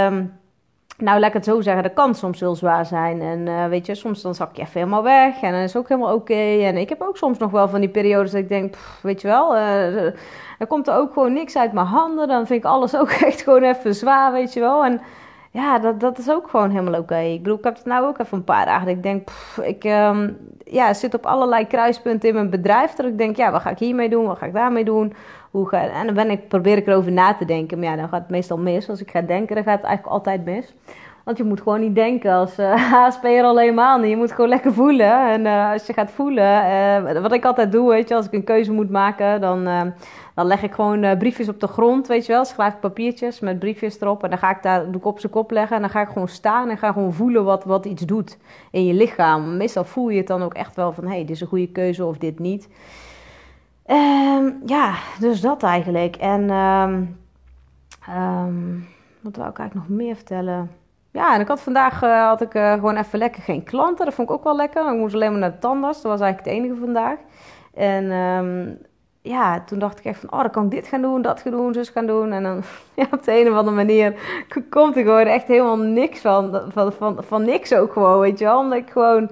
Um, 0.05 0.39
nou, 1.01 1.19
laat 1.19 1.27
ik 1.27 1.33
het 1.33 1.45
zo 1.45 1.61
zeggen, 1.61 1.83
dat 1.83 1.93
kan 1.93 2.15
soms 2.15 2.39
heel 2.39 2.55
zwaar 2.55 2.85
zijn. 2.85 3.21
En 3.21 3.39
uh, 3.39 3.67
weet 3.67 3.85
je, 3.85 3.95
soms 3.95 4.21
dan 4.21 4.35
zak 4.35 4.55
je 4.55 4.61
even 4.61 4.79
helemaal 4.79 5.03
weg 5.03 5.41
en 5.41 5.51
dan 5.51 5.61
is 5.61 5.75
ook 5.75 5.89
helemaal 5.89 6.13
oké. 6.13 6.63
En 6.63 6.77
ik 6.77 6.89
heb 6.89 7.01
ook 7.01 7.17
soms 7.17 7.37
nog 7.37 7.51
wel 7.51 7.69
van 7.69 7.79
die 7.79 7.89
periodes 7.89 8.31
dat 8.31 8.41
ik 8.41 8.49
denk, 8.49 8.75
weet 9.01 9.21
je 9.21 9.27
wel, 9.27 9.55
uh, 9.55 10.05
er 10.57 10.67
komt 10.67 10.87
er 10.87 10.95
ook 10.95 11.13
gewoon 11.13 11.33
niks 11.33 11.57
uit 11.57 11.73
mijn 11.73 11.85
handen. 11.85 12.27
Dan 12.27 12.47
vind 12.47 12.63
ik 12.63 12.69
alles 12.69 12.95
ook 12.99 13.09
echt 13.09 13.41
gewoon 13.41 13.63
even 13.63 13.95
zwaar, 13.95 14.31
weet 14.31 14.53
je 14.53 14.59
wel. 14.59 14.83
En 14.85 15.01
ja, 15.51 15.79
dat, 15.79 15.99
dat 15.99 16.17
is 16.17 16.29
ook 16.29 16.49
gewoon 16.49 16.69
helemaal 16.69 16.99
oké. 16.99 17.17
Ik 17.17 17.43
bedoel, 17.43 17.57
ik 17.57 17.63
heb 17.63 17.75
het 17.75 17.85
nou 17.85 18.05
ook 18.05 18.19
even 18.19 18.37
een 18.37 18.43
paar 18.43 18.65
dagen. 18.65 18.85
Dat 18.85 18.95
ik 18.95 19.03
denk, 19.03 19.25
pff, 19.25 19.57
ik 19.57 19.83
um, 19.83 20.37
ja, 20.63 20.93
zit 20.93 21.13
op 21.13 21.25
allerlei 21.25 21.67
kruispunten 21.67 22.29
in 22.29 22.35
mijn 22.35 22.49
bedrijf. 22.49 22.93
Dat 22.93 23.05
ik 23.05 23.17
denk, 23.17 23.35
ja, 23.35 23.51
wat 23.51 23.61
ga 23.61 23.69
ik 23.69 23.79
hiermee 23.79 24.09
doen? 24.09 24.25
Wat 24.25 24.37
ga 24.37 24.45
ik 24.45 24.53
daarmee 24.53 24.83
doen? 24.83 25.13
Hoe 25.51 25.69
en 25.71 26.05
dan 26.05 26.15
ben 26.15 26.29
ik, 26.29 26.47
probeer 26.47 26.77
ik 26.77 26.87
erover 26.87 27.11
na 27.11 27.33
te 27.33 27.45
denken. 27.45 27.79
Maar 27.79 27.89
ja, 27.89 27.95
dan 27.95 28.09
gaat 28.09 28.21
het 28.21 28.29
meestal 28.29 28.57
mis. 28.57 28.89
Als 28.89 29.01
ik 29.01 29.11
ga 29.11 29.21
denken, 29.21 29.55
dan 29.55 29.63
gaat 29.63 29.77
het 29.77 29.85
eigenlijk 29.85 30.15
altijd 30.15 30.45
mis. 30.45 30.73
Want 31.23 31.37
je 31.37 31.43
moet 31.43 31.61
gewoon 31.61 31.79
niet 31.79 31.95
denken 31.95 32.31
als 32.31 32.59
uh, 32.59 32.93
HSP'er 32.93 33.43
alleen 33.43 33.73
maar 33.73 33.99
niet. 33.99 34.09
Je 34.09 34.15
moet 34.15 34.31
gewoon 34.31 34.49
lekker 34.49 34.73
voelen. 34.73 35.31
En 35.31 35.45
uh, 35.45 35.71
als 35.71 35.85
je 35.85 35.93
gaat 35.93 36.11
voelen, 36.11 36.65
uh, 37.13 37.21
wat 37.21 37.33
ik 37.33 37.45
altijd 37.45 37.71
doe, 37.71 37.89
weet 37.89 38.09
je, 38.09 38.15
als 38.15 38.25
ik 38.25 38.33
een 38.33 38.43
keuze 38.43 38.71
moet 38.71 38.89
maken, 38.89 39.41
dan, 39.41 39.63
dan 40.35 40.45
leg 40.45 40.63
ik 40.63 40.73
gewoon 40.73 41.17
briefjes 41.17 41.49
op 41.49 41.59
de 41.59 41.67
grond, 41.67 42.07
weet 42.07 42.25
je 42.25 42.31
wel. 42.31 42.45
Schrijf 42.45 42.79
papiertjes 42.79 43.39
met 43.39 43.59
briefjes 43.59 44.01
erop. 44.01 44.23
En 44.23 44.29
dan 44.29 44.39
ga 44.39 44.49
ik 44.49 44.63
daar, 44.63 44.85
ik 44.93 45.05
op 45.05 45.19
zijn 45.19 45.31
kop 45.31 45.51
leggen. 45.51 45.75
En 45.75 45.81
dan 45.81 45.91
ga 45.91 46.01
ik 46.01 46.07
gewoon 46.07 46.27
staan 46.27 46.69
en 46.69 46.77
ga 46.77 46.91
gewoon 46.91 47.13
voelen 47.13 47.43
wat, 47.43 47.63
wat 47.63 47.85
iets 47.85 48.05
doet 48.05 48.37
in 48.71 48.85
je 48.85 48.93
lichaam. 48.93 49.57
Meestal 49.57 49.83
voel 49.83 50.09
je 50.09 50.17
het 50.17 50.27
dan 50.27 50.43
ook 50.43 50.53
echt 50.53 50.75
wel 50.75 50.93
van, 50.93 51.03
hé, 51.03 51.09
hey, 51.09 51.19
dit 51.19 51.29
is 51.29 51.41
een 51.41 51.47
goede 51.47 51.71
keuze 51.71 52.05
of 52.05 52.17
dit 52.17 52.39
niet. 52.39 52.69
Um, 53.87 54.61
ja, 54.65 54.95
dus 55.19 55.41
dat 55.41 55.63
eigenlijk. 55.63 56.15
En 56.15 56.49
um, 56.49 57.19
um, 58.09 58.87
wat 59.21 59.35
wou 59.35 59.49
ik 59.49 59.57
eigenlijk 59.57 59.73
nog 59.73 59.97
meer 59.97 60.15
vertellen? 60.15 60.71
Ja, 61.11 61.33
en 61.33 61.41
ik 61.41 61.47
had 61.47 61.61
vandaag 61.61 62.03
uh, 62.03 62.25
had 62.27 62.41
ik, 62.41 62.53
uh, 62.53 62.73
gewoon 62.73 62.97
even 62.97 63.19
lekker 63.19 63.41
geen 63.41 63.63
klanten. 63.63 64.05
Dat 64.05 64.13
vond 64.13 64.29
ik 64.29 64.35
ook 64.35 64.43
wel 64.43 64.55
lekker. 64.55 64.91
Ik 64.91 64.99
moest 64.99 65.13
alleen 65.13 65.31
maar 65.31 65.39
naar 65.39 65.51
de 65.51 65.59
tandarts. 65.59 66.01
Dat 66.01 66.11
was 66.11 66.21
eigenlijk 66.21 66.55
het 66.55 66.63
enige 66.63 66.79
vandaag. 66.79 67.17
En 67.73 68.09
ja, 69.21 69.63
toen 69.63 69.79
dacht 69.79 69.99
ik 69.99 70.05
echt 70.05 70.19
van, 70.19 70.31
oh, 70.31 70.39
dan 70.39 70.51
kan 70.51 70.63
ik 70.63 70.71
dit 70.71 70.87
gaan 70.87 71.01
doen, 71.01 71.21
dat 71.21 71.41
gaan 71.41 71.51
doen, 71.51 71.73
zus 71.73 71.89
gaan 71.89 72.05
doen. 72.05 72.31
En 72.31 72.43
dan 72.43 72.61
ja, 72.95 73.05
op 73.11 73.23
de 73.23 73.39
een 73.39 73.51
of 73.51 73.57
andere 73.57 73.75
manier 73.75 74.15
komt 74.69 74.95
er 74.95 75.03
gewoon 75.03 75.25
echt 75.25 75.47
helemaal 75.47 75.77
niks 75.77 76.21
van. 76.21 76.61
Van, 76.71 76.91
van, 76.91 77.23
van 77.23 77.45
niks 77.45 77.73
ook 77.73 77.93
gewoon, 77.93 78.19
weet 78.19 78.39
je 78.39 78.45
wel. 78.45 78.59
Omdat 78.59 78.77
ik 78.77 78.89
gewoon, 78.89 79.31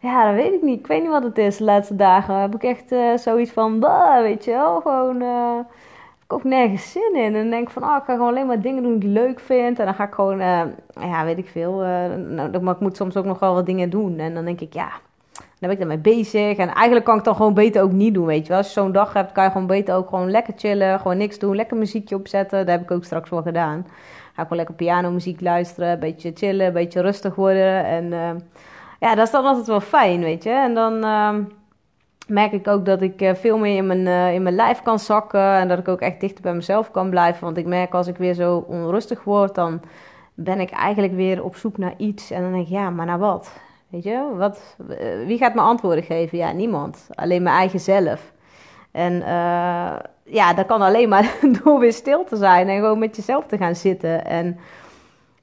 ja, 0.00 0.26
dat 0.26 0.34
weet 0.34 0.52
ik 0.52 0.62
niet. 0.62 0.78
Ik 0.78 0.86
weet 0.86 1.00
niet 1.02 1.10
wat 1.10 1.22
het 1.22 1.38
is 1.38 1.56
de 1.56 1.64
laatste 1.64 1.96
dagen. 1.96 2.34
Heb 2.34 2.54
ik 2.54 2.62
echt 2.62 2.92
uh, 2.92 3.16
zoiets 3.16 3.50
van, 3.50 3.78
bah, 3.78 4.20
weet 4.20 4.44
je 4.44 4.50
wel. 4.50 4.80
Gewoon 4.80 5.22
ook 6.32 6.44
nergens 6.44 6.92
zin 6.92 7.14
in. 7.14 7.34
En 7.34 7.50
denk 7.50 7.66
ik 7.66 7.70
van, 7.70 7.82
oh, 7.82 7.96
ik 7.96 8.04
ga 8.04 8.12
gewoon 8.12 8.28
alleen 8.28 8.46
maar 8.46 8.60
dingen 8.60 8.82
doen 8.82 8.98
die 8.98 9.08
ik 9.08 9.14
leuk 9.14 9.40
vind. 9.40 9.78
En 9.78 9.84
dan 9.84 9.94
ga 9.94 10.04
ik 10.04 10.12
gewoon, 10.12 10.40
uh, 10.40 10.62
ja, 11.00 11.24
weet 11.24 11.38
ik 11.38 11.48
veel. 11.48 11.84
Uh, 11.84 11.88
nou, 12.28 12.60
maar 12.60 12.74
ik 12.74 12.80
moet 12.80 12.96
soms 12.96 13.16
ook 13.16 13.24
nog 13.24 13.38
wel 13.38 13.54
wat 13.54 13.66
dingen 13.66 13.90
doen. 13.90 14.18
En 14.18 14.34
dan 14.34 14.44
denk 14.44 14.60
ik, 14.60 14.72
ja, 14.72 14.90
dan 15.32 15.44
ben 15.58 15.70
ik 15.70 15.78
daarmee 15.78 15.98
bezig. 15.98 16.56
En 16.56 16.68
eigenlijk 16.68 17.04
kan 17.04 17.18
ik 17.18 17.24
dan 17.24 17.36
gewoon 17.36 17.54
beter 17.54 17.82
ook 17.82 17.92
niet 17.92 18.14
doen, 18.14 18.26
weet 18.26 18.42
je 18.42 18.48
wel. 18.48 18.58
Als 18.58 18.66
je 18.66 18.80
zo'n 18.80 18.92
dag 18.92 19.12
hebt, 19.12 19.32
kan 19.32 19.44
je 19.44 19.50
gewoon 19.50 19.66
beter 19.66 19.94
ook 19.94 20.08
gewoon 20.08 20.30
lekker 20.30 20.54
chillen. 20.56 21.00
Gewoon 21.00 21.16
niks 21.16 21.38
doen, 21.38 21.56
lekker 21.56 21.76
muziekje 21.76 22.16
opzetten. 22.16 22.58
Dat 22.58 22.68
heb 22.68 22.82
ik 22.82 22.90
ook 22.90 23.04
straks 23.04 23.30
wel 23.30 23.42
gedaan. 23.42 23.86
Ga 24.32 24.42
ik 24.42 24.48
gewoon 24.48 24.56
lekker 24.56 24.74
pianomuziek 24.74 25.40
luisteren, 25.40 25.90
een 25.90 25.98
beetje 25.98 26.32
chillen, 26.34 26.66
een 26.66 26.72
beetje 26.72 27.00
rustig 27.00 27.34
worden. 27.34 27.84
En 27.84 28.04
uh, 28.04 28.30
ja, 29.00 29.14
dat 29.14 29.26
is 29.26 29.32
dan 29.32 29.44
altijd 29.44 29.66
wel 29.66 29.80
fijn, 29.80 30.20
weet 30.20 30.42
je. 30.42 30.50
En 30.50 30.74
dan 30.74 31.04
merk 32.30 32.52
ik 32.52 32.68
ook 32.68 32.84
dat 32.84 33.02
ik 33.02 33.20
eh, 33.20 33.34
veel 33.34 33.58
meer 33.58 33.76
in 33.76 33.86
mijn, 33.86 34.06
uh, 34.06 34.34
in 34.34 34.42
mijn 34.42 34.54
lijf 34.54 34.82
kan 34.82 34.98
zakken. 34.98 35.54
En 35.54 35.68
dat 35.68 35.78
ik 35.78 35.88
ook 35.88 36.00
echt 36.00 36.20
dichter 36.20 36.42
bij 36.42 36.54
mezelf 36.54 36.90
kan 36.90 37.10
blijven. 37.10 37.44
Want 37.44 37.56
ik 37.56 37.66
merk 37.66 37.94
als 37.94 38.06
ik 38.06 38.16
weer 38.16 38.34
zo 38.34 38.64
onrustig 38.68 39.24
word, 39.24 39.54
dan 39.54 39.80
ben 40.34 40.60
ik 40.60 40.70
eigenlijk 40.70 41.14
weer 41.14 41.44
op 41.44 41.56
zoek 41.56 41.78
naar 41.78 41.94
iets. 41.96 42.30
En 42.30 42.42
dan 42.42 42.52
denk 42.52 42.64
ik, 42.64 42.72
ja, 42.72 42.90
maar 42.90 43.06
naar 43.06 43.18
wat? 43.18 43.52
Weet 43.88 44.02
je, 44.02 44.24
wat, 44.36 44.76
uh, 44.90 44.96
wie 45.26 45.38
gaat 45.38 45.54
me 45.54 45.60
antwoorden 45.60 46.04
geven? 46.04 46.38
Ja, 46.38 46.52
niemand. 46.52 47.08
Alleen 47.14 47.42
mijn 47.42 47.56
eigen 47.56 47.80
zelf. 47.80 48.32
En 48.90 49.22
ja, 50.24 50.54
dat 50.54 50.66
kan 50.66 50.82
alleen 50.82 51.08
maar 51.08 51.34
door 51.62 51.78
weer 51.78 51.92
stil 51.92 52.24
te 52.24 52.36
zijn 52.36 52.68
en 52.68 52.78
gewoon 52.78 52.98
met 52.98 53.16
jezelf 53.16 53.46
te 53.46 53.56
gaan 53.56 53.74
zitten. 53.74 54.24
En 54.24 54.58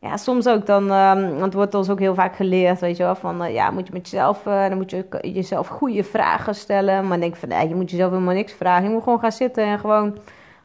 ja, 0.07 0.17
soms 0.17 0.47
ook 0.47 0.65
dan, 0.65 0.83
um, 0.91 1.29
want 1.29 1.41
het 1.41 1.53
wordt 1.53 1.73
ons 1.73 1.89
ook 1.89 1.99
heel 1.99 2.15
vaak 2.15 2.35
geleerd, 2.35 2.79
weet 2.79 2.97
je 2.97 3.03
wel, 3.03 3.15
van 3.15 3.43
uh, 3.43 3.53
ja, 3.53 3.71
moet 3.71 3.87
je 3.87 3.93
met 3.93 4.09
jezelf, 4.09 4.45
uh, 4.45 4.67
dan 4.67 4.77
moet 4.77 4.91
je 4.91 5.05
jezelf 5.21 5.67
goede 5.67 6.03
vragen 6.03 6.55
stellen. 6.55 7.07
Maar 7.07 7.19
denk 7.19 7.35
van, 7.35 7.49
nee, 7.49 7.67
je 7.67 7.75
moet 7.75 7.91
jezelf 7.91 8.11
helemaal 8.11 8.33
niks 8.33 8.53
vragen. 8.53 8.83
Je 8.83 8.89
moet 8.89 9.03
gewoon 9.03 9.19
gaan 9.19 9.31
zitten 9.31 9.63
en 9.63 9.79
gewoon, 9.79 10.17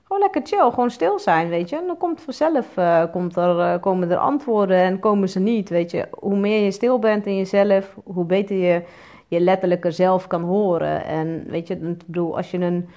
gewoon 0.03 0.23
lekker 0.23 0.41
chill, 0.45 0.71
gewoon 0.71 0.91
stil 0.91 1.19
zijn, 1.19 1.49
weet 1.49 1.69
je. 1.69 1.77
En 1.77 1.87
dan 1.87 1.97
komt 1.97 2.21
vanzelf, 2.21 2.77
uh, 2.79 3.03
komt 3.13 3.37
er, 3.37 3.79
komen 3.79 4.11
er 4.11 4.17
antwoorden 4.17 4.77
en 4.77 4.99
komen 4.99 5.29
ze 5.29 5.41
niet, 5.41 5.69
weet 5.69 5.91
je. 5.91 6.09
Hoe 6.11 6.37
meer 6.37 6.65
je 6.65 6.71
stil 6.71 6.99
bent 6.99 7.27
in 7.27 7.37
jezelf, 7.37 7.97
hoe 8.05 8.25
beter 8.25 8.57
je 8.57 8.83
je 9.27 9.41
letterlijke 9.41 9.91
zelf 9.91 10.27
kan 10.27 10.43
horen. 10.43 11.05
En 11.05 11.45
weet 11.49 11.69
je, 11.69 11.75
ik 11.75 12.07
bedoel, 12.07 12.37
als 12.37 12.51
je 12.51 12.59
een, 12.59 12.89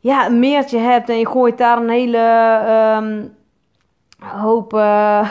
ja, 0.00 0.26
een 0.26 0.38
meertje 0.38 0.78
hebt 0.78 1.08
en 1.08 1.18
je 1.18 1.26
gooit 1.26 1.58
daar 1.58 1.78
een 1.78 1.90
hele... 1.90 2.18
Um, 3.02 3.38
hoop, 4.20 4.74
eh, 4.74 5.30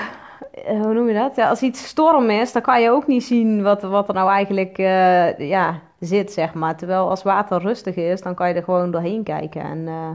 hoe 0.68 0.94
noem 0.94 1.08
je 1.08 1.14
dat? 1.14 1.36
Ja, 1.36 1.50
als 1.50 1.62
iets 1.62 1.88
storm 1.88 2.30
is, 2.30 2.52
dan 2.52 2.62
kan 2.62 2.82
je 2.82 2.90
ook 2.90 3.08
niet 3.08 3.24
zien 3.24 3.64
wat, 3.64 3.82
wat 3.82 4.08
er 4.08 4.14
nou 4.14 4.30
eigenlijk 4.30 4.78
uh, 4.78 5.50
ja, 5.50 5.80
zit, 6.00 6.32
zeg 6.32 6.54
maar. 6.54 6.76
Terwijl 6.76 7.10
als 7.10 7.24
water 7.24 7.62
rustig 7.62 7.96
is, 7.96 8.22
dan 8.22 8.36
kan 8.36 8.48
je 8.48 8.54
er 8.54 8.64
gewoon 8.64 8.92
doorheen 8.92 9.24
kijken. 9.24 9.62
En 9.62 9.78
uh, 9.78 10.10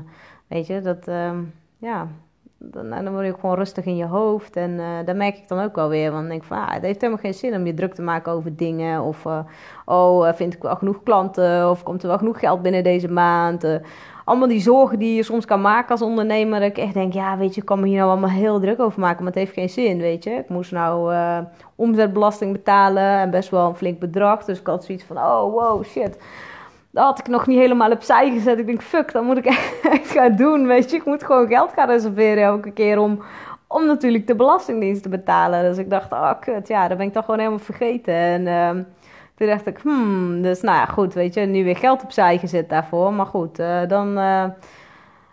weet 0.46 0.66
je, 0.66 0.80
dat, 0.80 1.08
uh, 1.08 1.30
ja, 1.78 2.06
dan, 2.58 2.90
dan 2.90 3.12
word 3.12 3.24
je 3.24 3.32
ook 3.32 3.40
gewoon 3.40 3.56
rustig 3.56 3.84
in 3.84 3.96
je 3.96 4.06
hoofd. 4.06 4.56
En 4.56 4.70
uh, 5.08 5.14
merk 5.14 5.36
ik 5.36 5.48
dan 5.48 5.60
ook 5.60 5.74
wel 5.74 5.88
weer. 5.88 6.12
Want 6.12 6.24
ik 6.24 6.30
denk 6.30 6.44
van, 6.44 6.58
ah, 6.58 6.72
het 6.72 6.82
heeft 6.82 7.00
helemaal 7.00 7.22
geen 7.22 7.34
zin 7.34 7.54
om 7.54 7.66
je 7.66 7.74
druk 7.74 7.94
te 7.94 8.02
maken 8.02 8.32
over 8.32 8.56
dingen. 8.56 9.02
Of, 9.02 9.26
oh, 9.84 10.32
vind 10.32 10.54
ik 10.54 10.62
wel 10.62 10.76
genoeg 10.76 11.02
klanten? 11.02 11.70
Of 11.70 11.82
komt 11.82 12.02
er 12.02 12.08
wel 12.08 12.18
genoeg 12.18 12.38
geld 12.38 12.62
binnen 12.62 12.82
deze 12.82 13.08
maand? 13.08 13.66
Allemaal 14.24 14.48
die 14.48 14.60
zorgen 14.60 14.98
die 14.98 15.14
je 15.14 15.22
soms 15.22 15.44
kan 15.44 15.60
maken 15.60 15.90
als 15.90 16.02
ondernemer. 16.02 16.60
Dat 16.60 16.68
ik 16.68 16.78
echt 16.78 16.94
denk, 16.94 17.12
ja, 17.12 17.36
weet 17.36 17.54
je, 17.54 17.60
ik 17.60 17.66
kan 17.66 17.80
me 17.80 17.86
hier 17.86 17.98
nou 17.98 18.10
allemaal 18.10 18.30
heel 18.30 18.60
druk 18.60 18.80
over 18.80 19.00
maken. 19.00 19.18
Maar 19.18 19.32
het 19.32 19.40
heeft 19.40 19.52
geen 19.52 19.68
zin, 19.68 19.98
weet 19.98 20.24
je. 20.24 20.30
Ik 20.30 20.48
moest 20.48 20.72
nou 20.72 21.12
uh, 21.12 21.38
omzetbelasting 21.74 22.52
betalen 22.52 23.18
en 23.18 23.30
best 23.30 23.50
wel 23.50 23.68
een 23.68 23.76
flink 23.76 23.98
bedrag. 23.98 24.44
Dus 24.44 24.60
ik 24.60 24.66
had 24.66 24.84
zoiets 24.84 25.04
van, 25.04 25.16
oh, 25.16 25.52
wow, 25.52 25.84
shit. 25.84 26.18
Dat 26.90 27.04
had 27.04 27.18
ik 27.18 27.28
nog 27.28 27.46
niet 27.46 27.58
helemaal 27.58 27.90
opzij 27.90 28.30
gezet. 28.30 28.58
Ik 28.58 28.66
denk, 28.66 28.82
fuck, 28.82 29.12
dat 29.12 29.24
moet 29.24 29.36
ik 29.36 29.46
echt 29.90 30.10
gaan 30.10 30.36
doen, 30.36 30.66
weet 30.66 30.90
je. 30.90 30.96
Ik 30.96 31.04
moet 31.04 31.24
gewoon 31.24 31.48
geld 31.48 31.72
gaan 31.72 31.88
reserveren 31.88 32.42
elke 32.42 32.70
keer 32.70 32.98
om, 32.98 33.22
om 33.66 33.86
natuurlijk 33.86 34.26
de 34.26 34.34
belastingdienst 34.34 35.02
te 35.02 35.08
betalen. 35.08 35.62
Dus 35.62 35.78
ik 35.78 35.90
dacht, 35.90 36.12
oh, 36.12 36.32
kut, 36.40 36.68
ja, 36.68 36.88
dat 36.88 36.96
ben 36.96 37.06
ik 37.06 37.12
toch 37.12 37.24
gewoon 37.24 37.40
helemaal 37.40 37.64
vergeten. 37.64 38.14
En... 38.14 38.46
Uh, 38.46 38.84
toen 39.36 39.46
dacht 39.46 39.66
ik, 39.66 39.78
hmm, 39.82 40.42
dus 40.42 40.60
nou 40.60 40.76
ja, 40.76 40.84
goed, 40.86 41.14
weet 41.14 41.34
je, 41.34 41.40
nu 41.40 41.64
weer 41.64 41.76
geld 41.76 42.02
opzij 42.02 42.38
gezet 42.38 42.68
daarvoor. 42.68 43.12
Maar 43.12 43.26
goed, 43.26 43.60
uh, 43.60 43.88
dan, 43.88 44.08
uh, 44.18 44.44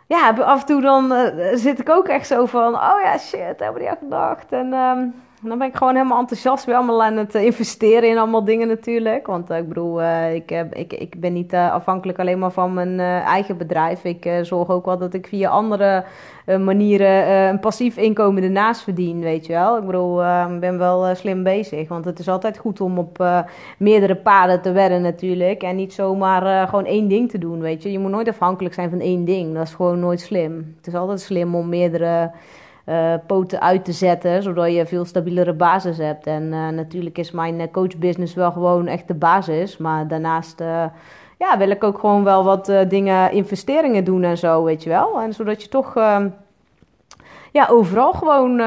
ja, 0.08 0.30
af 0.38 0.60
en 0.60 0.66
toe 0.66 0.82
dan 0.82 1.12
uh, 1.12 1.56
zit 1.56 1.80
ik 1.80 1.90
ook 1.90 2.08
echt 2.08 2.28
zo 2.28 2.46
van, 2.46 2.76
oh 2.76 3.02
ja, 3.04 3.18
shit, 3.18 3.60
hebben 3.60 3.82
we 3.82 3.90
aan 3.90 3.98
gedacht. 3.98 4.52
En 4.52 4.74
um, 4.74 5.14
dan 5.44 5.58
ben 5.58 5.68
ik 5.68 5.76
gewoon 5.76 5.96
helemaal 5.96 6.20
enthousiast 6.20 6.66
weer 6.66 6.76
allemaal 6.76 7.04
aan 7.04 7.18
het 7.18 7.36
investeren 7.36 8.10
in 8.10 8.18
allemaal 8.18 8.44
dingen 8.44 8.68
natuurlijk. 8.68 9.28
Want 9.28 9.50
ik 9.50 9.68
bedoel, 9.68 10.04
ik, 10.34 10.52
ik, 10.72 10.94
ik 10.94 11.20
ben 11.20 11.34
niet 11.34 11.54
afhankelijk 11.54 12.20
alleen 12.20 12.40
maar 12.40 12.52
van 12.52 12.74
mijn 12.74 13.00
eigen 13.26 13.58
bedrijf. 13.58 14.04
Ik 14.04 14.30
zorg 14.42 14.70
ook 14.70 14.86
wel 14.86 14.98
dat 14.98 15.14
ik 15.14 15.28
via 15.28 15.50
andere 15.50 16.04
manieren 16.46 17.30
een 17.50 17.60
passief 17.60 17.98
inkomen 17.98 18.44
ernaast 18.44 18.82
verdien, 18.82 19.20
weet 19.20 19.46
je 19.46 19.54
wel. 19.54 19.78
Ik 19.78 19.86
bedoel, 19.86 20.22
uh, 20.22 20.48
ik 20.54 20.60
ben 20.60 20.78
wel 20.78 21.16
slim 21.16 21.44
bezig, 21.44 21.88
want 21.88 22.06
het 22.06 22.20
is 22.20 22.28
altijd 22.28 22.58
goed 22.58 22.82
om 22.82 22.98
op 22.98 23.44
meerdere 23.78 24.16
paden 24.16 24.62
te 24.62 24.72
wedden 24.72 25.02
natuurlijk. 25.02 25.64
En 25.64 25.76
niet 25.76 25.94
zomaar 25.94 26.68
gewoon 26.68 26.86
één 26.86 27.08
ding 27.08 27.30
te 27.30 27.38
doen, 27.38 27.60
weet 27.60 27.84
je. 27.84 27.92
Je 27.92 28.00
moet 28.00 28.12
nooit 28.12 28.30
afhankelijk 28.30 28.74
zijn 28.74 28.90
van 28.90 29.00
één 29.00 29.26
ding, 29.26 29.54
dat 29.54 29.64
is 29.64 29.74
gewoon 29.74 30.00
nooit 30.00 30.20
slim. 30.20 30.74
Het 30.78 30.88
is 30.88 30.96
altijd 30.96 31.22
slim 31.22 31.56
om 31.56 31.70
meerdere... 31.70 32.32
poten 33.28 33.62
uit 33.62 33.86
te 33.86 33.92
zetten, 33.92 34.44
zodat 34.44 34.74
je 34.74 34.86
veel 34.86 35.06
stabielere 35.06 35.54
basis 35.54 35.98
hebt. 35.98 36.28
En 36.28 36.50
natuurlijk 36.76 37.18
is 37.18 37.32
mijn 37.32 37.72
coachbusiness 37.72 38.34
wel 38.34 38.52
gewoon 38.52 38.88
echt 38.88 39.08
de 39.08 39.14
basis. 39.14 39.78
Maar 39.78 40.08
daarnaast 40.08 40.60
ja, 41.38 41.58
wil 41.58 41.70
ik 41.70 41.84
ook 41.84 42.00
gewoon 42.00 42.24
wel 42.24 42.44
wat 42.44 42.72
dingen, 42.88 43.32
investeringen 43.32 44.04
doen 44.04 44.24
en 44.24 44.38
zo, 44.38 44.64
weet 44.64 44.84
je 44.84 44.90
wel. 44.90 45.22
En 45.22 45.34
zodat 45.34 45.62
je 45.62 45.70
toch 45.70 45.96
uh, 45.98 46.26
ja, 47.52 47.68
overal 47.70 48.14
gewoon 48.14 48.60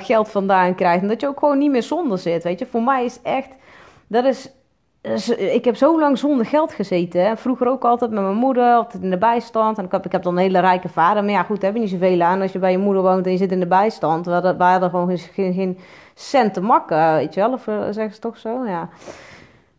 geld 0.00 0.28
vandaan 0.28 0.74
krijgt. 0.74 1.02
En 1.02 1.08
dat 1.08 1.20
je 1.20 1.26
ook 1.26 1.38
gewoon 1.38 1.58
niet 1.58 1.70
meer 1.70 1.82
zonder 1.82 2.18
zit, 2.18 2.42
weet 2.42 2.58
je. 2.58 2.66
Voor 2.66 2.82
mij 2.82 3.04
is 3.04 3.22
echt, 3.22 3.50
dat 4.06 4.24
is, 4.24 4.50
ik 5.36 5.64
heb 5.64 5.76
zo 5.76 5.98
lang 5.98 6.18
zonder 6.18 6.46
geld 6.46 6.72
gezeten. 6.72 7.36
Vroeger 7.36 7.68
ook 7.68 7.84
altijd 7.84 8.10
met 8.10 8.22
mijn 8.22 8.34
moeder, 8.34 8.74
altijd 8.74 9.02
in 9.02 9.10
de 9.10 9.18
bijstand. 9.18 9.78
En 9.78 9.84
ik 9.84 9.92
heb, 9.92 10.04
ik 10.04 10.12
heb 10.12 10.22
dan 10.22 10.36
een 10.36 10.42
hele 10.42 10.60
rijke 10.60 10.88
vader. 10.88 11.24
Maar 11.24 11.32
ja, 11.32 11.42
goed, 11.42 11.62
heb 11.62 11.74
je 11.74 11.80
niet 11.80 11.90
zoveel 11.90 12.20
aan 12.20 12.42
als 12.42 12.52
je 12.52 12.58
bij 12.58 12.70
je 12.70 12.78
moeder 12.78 13.02
woont 13.02 13.26
en 13.26 13.32
je 13.32 13.38
zit 13.38 13.52
in 13.52 13.60
de 13.60 13.66
bijstand. 13.66 14.26
Waar 14.26 14.82
er 14.82 14.90
gewoon 14.90 15.18
geen, 15.18 15.52
geen 15.52 15.78
cent 16.14 16.54
te 16.54 16.60
makken, 16.60 17.14
weet 17.14 17.34
je 17.34 17.40
wel. 17.40 17.52
Of 17.52 17.62
zeggen 17.90 18.14
ze 18.14 18.20
toch 18.20 18.38
zo, 18.38 18.66
ja 18.66 18.88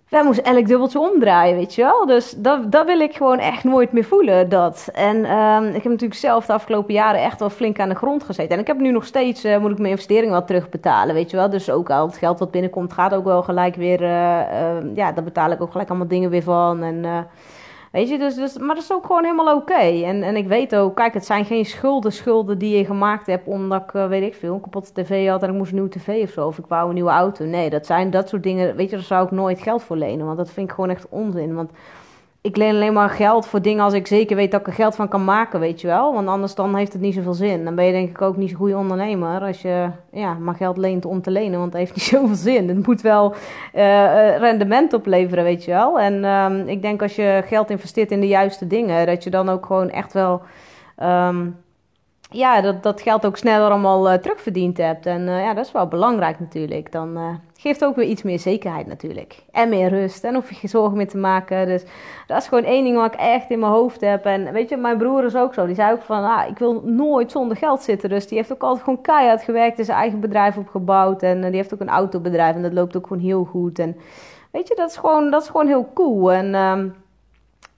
wij 0.10 0.24
moesten 0.24 0.44
elk 0.44 0.68
dubbeltje 0.68 1.00
omdraaien, 1.00 1.56
weet 1.56 1.76
je 1.76 1.82
wel. 1.82 2.06
Dus 2.06 2.34
dat, 2.38 2.72
dat 2.72 2.86
wil 2.86 3.00
ik 3.00 3.16
gewoon 3.16 3.40
echt 3.40 3.64
nooit 3.64 3.92
meer 3.92 4.04
voelen, 4.04 4.50
dat. 4.50 4.90
En 4.94 5.16
um, 5.32 5.68
ik 5.68 5.84
heb 5.84 5.92
natuurlijk 5.92 6.20
zelf 6.20 6.46
de 6.46 6.54
afgelopen 6.54 6.94
jaren 6.94 7.22
echt 7.22 7.40
wel 7.40 7.50
flink 7.50 7.80
aan 7.80 7.90
de 7.90 7.96
grond 7.96 8.24
gezeten. 8.24 8.52
En 8.52 8.60
ik 8.60 8.68
heb 8.68 8.80
nu 8.80 8.92
nog 8.92 9.06
steeds, 9.06 9.46
uh, 9.46 9.58
moet 9.58 9.72
ik 9.72 9.78
mijn 9.78 9.92
investering 9.92 10.32
wel 10.32 10.46
terugbetalen, 10.46 11.16
weet 11.16 11.30
je 11.30 11.38
wel. 11.38 11.50
Dus 11.50 11.70
ook 11.70 11.90
al 11.90 12.06
het 12.06 12.18
geld 12.18 12.40
wat 12.40 12.52
binnenkomt 12.52 12.94
gaat 12.94 13.14
ook 13.14 13.24
wel 13.24 13.44
gelijk 13.44 13.76
weer, 13.76 14.02
uh, 14.02 14.10
uh, 14.10 14.96
ja, 14.96 15.12
daar 15.12 15.24
betaal 15.24 15.52
ik 15.52 15.62
ook 15.62 15.72
gelijk 15.72 15.90
allemaal 15.90 16.08
dingen 16.08 16.30
weer 16.30 16.44
van. 16.44 16.84
En 16.84 17.28
Weet 17.92 18.10
je, 18.10 18.18
dus, 18.18 18.36
dus, 18.36 18.58
maar 18.58 18.76
dat 18.76 18.84
is 18.84 18.94
ook 18.94 19.06
gewoon 19.06 19.24
helemaal 19.24 19.56
oké. 19.56 20.04
En, 20.04 20.24
en 20.24 20.36
ik 20.36 20.48
weet 20.48 20.76
ook, 20.76 20.96
kijk, 20.96 21.14
het 21.14 21.26
zijn 21.26 21.46
geen 21.46 21.66
schulden, 21.66 22.12
schulden 22.12 22.58
die 22.58 22.78
je 22.78 22.86
gemaakt 22.86 23.26
hebt 23.26 23.48
omdat 23.48 23.84
ik, 23.84 23.94
uh, 23.94 24.08
weet 24.08 24.24
ik 24.24 24.36
veel, 24.36 24.54
een 24.54 24.62
kapotte 24.62 24.94
tv 24.94 25.28
had 25.28 25.44
en 25.44 25.50
ik 25.50 25.56
moest 25.56 25.70
een 25.70 25.76
nieuwe 25.76 25.92
tv 25.92 26.24
of 26.24 26.30
zo. 26.30 26.48
Of 26.48 26.58
ik 26.58 26.66
wou 26.68 26.88
een 26.88 26.94
nieuwe 26.94 27.10
auto. 27.10 27.46
Nee, 27.46 27.70
dat 27.70 27.86
zijn 27.86 28.10
dat 28.10 28.30
soort 28.30 28.44
dingen, 28.44 28.76
weet 28.76 28.90
je, 28.90 28.96
daar 28.96 29.06
zou 29.06 29.26
ik 29.26 29.32
nooit 29.32 29.62
geld 29.62 29.84
voor 29.84 29.98
lenen. 29.98 30.26
Want 30.26 30.38
dat 30.38 30.50
vind 30.50 30.70
ik 30.70 30.76
gewoon 30.76 30.90
echt 30.90 31.10
onzin. 31.10 31.56
Want 31.56 31.72
ik 32.42 32.58
leen 32.58 32.76
alleen 32.76 32.94
maar 32.94 33.10
geld 33.10 33.48
voor 33.48 33.62
dingen 33.62 33.84
als 33.84 33.94
ik 33.94 34.08
zeker 34.08 34.36
weet 34.36 34.52
dat 34.52 34.60
ik 34.60 34.68
er 34.68 34.74
geld 34.74 34.96
van 34.96 35.08
kan 35.08 35.24
maken, 35.24 35.60
weet 35.60 35.82
je 35.82 35.88
wel. 35.88 36.14
Want 36.14 36.28
anders 36.28 36.56
dan 36.56 36.76
heeft 36.76 36.94
het 36.94 37.02
niet 37.02 37.14
zoveel 37.14 37.34
zin. 37.34 37.64
Dan 37.64 37.76
ben 37.76 37.86
je 37.86 37.92
denk 37.92 38.10
ik 38.10 38.22
ook 38.22 38.38
niet 38.38 38.50
zo'n 38.50 38.58
goede 38.58 38.78
ondernemer 38.78 39.42
als 39.42 39.62
je 39.62 39.90
ja, 40.12 40.34
maar 40.34 40.56
geld 40.56 40.78
leent 40.78 41.06
om 41.06 41.22
te 41.22 41.32
lenen, 41.32 41.60
want 41.60 41.74
het 41.74 41.82
heeft 41.82 41.96
niet 41.96 42.04
zoveel 42.04 42.36
zin. 42.36 42.68
Het 42.68 42.88
moet 42.88 43.02
wel 43.02 43.34
uh, 43.76 44.38
rendement 44.38 44.94
opleveren, 44.94 45.44
weet 45.44 45.64
je 45.66 45.72
wel. 45.72 46.00
En 46.00 46.26
um, 46.26 46.68
ik 46.68 46.82
denk 46.82 47.02
als 47.02 47.16
je 47.16 47.42
geld 47.46 47.70
investeert 47.70 48.12
in 48.12 48.20
de 48.20 48.28
juiste 48.28 48.68
dingen, 48.68 49.06
dat 49.06 49.24
je 49.24 49.30
dan 49.30 49.50
ook 49.50 49.66
gewoon 49.66 49.90
echt 49.90 50.14
wel... 50.14 50.42
Um, 51.04 51.56
ja, 52.32 52.62
dat, 52.62 52.84
dat 52.84 53.02
geld 53.02 53.26
ook 53.26 53.38
sneller 53.38 53.70
allemaal 53.70 54.12
uh, 54.12 54.18
terugverdiend 54.18 54.78
hebt. 54.78 55.06
En 55.06 55.22
uh, 55.22 55.44
ja, 55.44 55.54
dat 55.54 55.66
is 55.66 55.72
wel 55.72 55.88
belangrijk 55.88 56.40
natuurlijk. 56.40 56.92
Dan 56.92 57.18
uh, 57.18 57.30
geeft 57.58 57.86
ook 57.86 57.96
weer 57.96 58.08
iets 58.08 58.24
meer 58.24 58.40
zekerheid 58.40 58.88
natuurlijk. 58.88 59.44
En 59.52 59.70
meer 59.70 59.90
rust. 59.90 60.24
En 60.24 60.34
hoef 60.34 60.50
je 60.50 60.56
geen 60.56 60.70
zorgen 60.70 60.98
meer 60.98 61.08
te 61.08 61.18
maken. 61.18 61.68
Dus 61.68 61.84
dat 62.28 62.42
is 62.42 62.48
gewoon 62.48 62.64
één 62.64 62.84
ding 62.84 62.96
wat 62.96 63.14
ik 63.14 63.20
echt 63.20 63.50
in 63.50 63.60
mijn 63.60 63.72
hoofd 63.72 64.02
heb. 64.02 64.26
En 64.26 64.54
weet 64.54 64.70
je, 64.70 64.78
mijn 64.78 64.98
broer 64.98 65.24
is 65.24 65.36
ook 65.36 65.54
zo. 65.54 65.66
Die 65.66 65.76
zei 65.76 65.92
ook 65.94 66.02
van, 66.02 66.24
ah, 66.24 66.50
ik 66.50 66.58
wil 66.58 66.82
nooit 66.86 67.32
zonder 67.32 67.58
geld 67.58 67.82
zitten. 67.82 68.10
Dus 68.10 68.28
die 68.28 68.38
heeft 68.38 68.52
ook 68.52 68.64
altijd 68.64 68.84
gewoon 68.84 69.02
keihard 69.02 69.44
gewerkt. 69.44 69.86
Zijn 69.86 69.98
eigen 69.98 70.20
bedrijf 70.20 70.58
opgebouwd. 70.58 71.24
En 71.24 71.42
die 71.42 71.56
heeft 71.56 71.74
ook 71.74 71.82
een 71.82 71.90
autobedrijf. 71.90 72.56
En 72.56 72.62
dat 72.62 72.74
loopt 72.74 72.98
ook 72.98 73.08
gewoon 73.08 73.24
heel 73.24 73.44
goed. 73.44 73.80
En 73.80 73.98
weet 74.52 74.68
je, 74.68 74.76
dat 74.76 74.90
is 74.90 74.98
gewoon, 74.98 75.32
dat 75.32 75.42
is 75.42 75.50
gewoon 75.50 75.68
heel 75.68 75.90
cool. 75.94 76.32
En... 76.32 76.56
Um, 76.56 76.99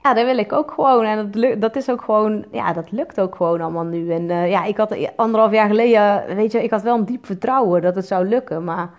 ja, 0.04 0.14
dat 0.14 0.26
wil 0.26 0.38
ik 0.38 0.54
ook 0.54 0.72
gewoon. 0.72 1.06
En 1.06 1.32
dat, 1.32 1.62
dat 1.62 1.76
is 1.76 1.90
ook 1.90 2.02
gewoon, 2.02 2.46
ja, 2.52 2.74
dat 2.74 2.92
lukt 2.92 3.20
ook 3.20 3.36
gewoon 3.36 3.62
allemaal 3.62 3.84
nu. 3.84 4.12
En 4.12 4.30
uh, 4.30 4.50
ja, 4.50 4.64
ik 4.64 4.78
had 4.78 4.96
anderhalf 5.16 5.52
jaar 5.52 5.68
geleden, 5.68 6.36
weet 6.36 6.52
je, 6.52 6.64
ik 6.64 6.72
had 6.72 6.82
wel 6.82 6.98
een 6.98 7.06
diep 7.06 7.26
vertrouwen 7.26 7.82
dat 7.82 7.96
het 7.96 8.08
zou 8.08 8.28
lukken. 8.28 8.64
Maar 8.64 8.90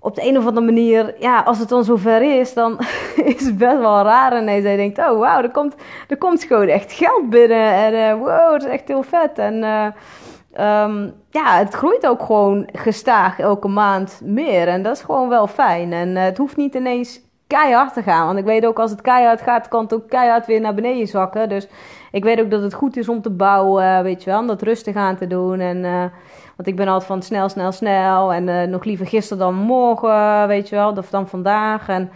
op 0.00 0.14
de 0.14 0.28
een 0.28 0.38
of 0.38 0.46
andere 0.46 0.66
manier, 0.66 1.14
ja, 1.18 1.40
als 1.40 1.58
het 1.58 1.68
dan 1.68 1.84
zover 1.84 2.38
is, 2.40 2.54
dan 2.54 2.78
is 3.34 3.44
het 3.44 3.58
best 3.58 3.78
wel 3.78 4.02
raar. 4.02 4.32
En 4.32 4.46
hij 4.46 4.60
denkt, 4.60 4.98
oh 4.98 5.18
wauw, 5.18 5.42
er 5.42 5.50
komt, 5.50 5.74
er 6.08 6.18
komt 6.18 6.44
gewoon 6.44 6.68
echt 6.68 6.92
geld 6.92 7.30
binnen. 7.30 7.72
En 7.72 7.92
uh, 7.92 8.18
wow, 8.18 8.50
dat 8.52 8.62
is 8.62 8.68
echt 8.68 8.88
heel 8.88 9.02
vet. 9.02 9.38
En 9.38 9.54
uh, 9.54 10.84
um, 10.84 11.14
ja, 11.30 11.56
het 11.56 11.74
groeit 11.74 12.06
ook 12.06 12.22
gewoon 12.22 12.68
gestaag 12.72 13.38
elke 13.38 13.68
maand 13.68 14.20
meer. 14.24 14.68
En 14.68 14.82
dat 14.82 14.96
is 14.96 15.02
gewoon 15.02 15.28
wel 15.28 15.46
fijn. 15.46 15.92
En 15.92 16.16
het 16.16 16.38
hoeft 16.38 16.56
niet 16.56 16.74
ineens 16.74 17.20
keihard 17.46 17.94
te 17.94 18.02
gaan. 18.02 18.26
Want 18.26 18.38
ik 18.38 18.44
weet 18.44 18.66
ook 18.66 18.78
als 18.78 18.90
het 18.90 19.00
keihard 19.00 19.40
gaat, 19.40 19.68
kan 19.68 19.82
het 19.82 19.94
ook 19.94 20.08
keihard 20.08 20.46
weer 20.46 20.60
naar 20.60 20.74
beneden 20.74 21.06
zakken. 21.06 21.48
Dus 21.48 21.68
ik 22.12 22.24
weet 22.24 22.40
ook 22.40 22.50
dat 22.50 22.62
het 22.62 22.74
goed 22.74 22.96
is 22.96 23.08
om 23.08 23.22
te 23.22 23.30
bouwen, 23.30 24.02
weet 24.02 24.24
je 24.24 24.30
wel. 24.30 24.40
Om 24.40 24.46
dat 24.46 24.62
rustig 24.62 24.96
aan 24.96 25.16
te 25.16 25.26
doen. 25.26 25.60
En, 25.60 25.76
uh, 25.76 26.04
want 26.56 26.68
ik 26.68 26.76
ben 26.76 26.88
altijd 26.88 27.06
van 27.06 27.22
snel, 27.22 27.48
snel, 27.48 27.72
snel. 27.72 28.32
En 28.32 28.48
uh, 28.48 28.62
nog 28.62 28.84
liever 28.84 29.06
gisteren 29.06 29.38
dan 29.38 29.54
morgen, 29.54 30.48
weet 30.48 30.68
je 30.68 30.76
wel. 30.76 30.92
Of 30.92 31.10
dan 31.10 31.28
vandaag. 31.28 31.88
En 31.88 32.10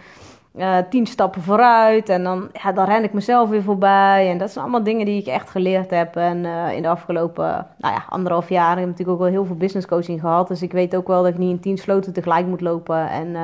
uh, 0.55 0.77
tien 0.89 1.07
stappen 1.07 1.41
vooruit. 1.41 2.09
En 2.09 2.23
dan, 2.23 2.49
ja, 2.53 2.71
dan 2.71 2.85
ren 2.85 3.03
ik 3.03 3.13
mezelf 3.13 3.49
weer 3.49 3.63
voorbij. 3.63 4.29
En 4.29 4.37
dat 4.37 4.51
zijn 4.51 4.63
allemaal 4.63 4.83
dingen 4.83 5.05
die 5.05 5.21
ik 5.21 5.27
echt 5.27 5.49
geleerd 5.49 5.89
heb. 5.89 6.15
En 6.15 6.45
in 6.75 6.81
de 6.81 6.89
afgelopen 6.89 7.67
nou 7.77 7.93
ja, 7.93 8.03
anderhalf 8.09 8.49
jaar 8.49 8.69
heb 8.69 8.79
ik 8.79 8.85
natuurlijk 8.85 9.11
ook 9.11 9.23
wel 9.23 9.31
heel 9.31 9.45
veel 9.45 9.55
business 9.55 9.87
coaching 9.87 10.19
gehad. 10.19 10.47
Dus 10.47 10.61
ik 10.61 10.71
weet 10.71 10.95
ook 10.95 11.07
wel 11.07 11.23
dat 11.23 11.31
ik 11.31 11.37
niet 11.37 11.51
in 11.51 11.59
tien 11.59 11.77
sloten 11.77 12.13
tegelijk 12.13 12.45
moet 12.45 12.61
lopen. 12.61 13.09
En 13.09 13.35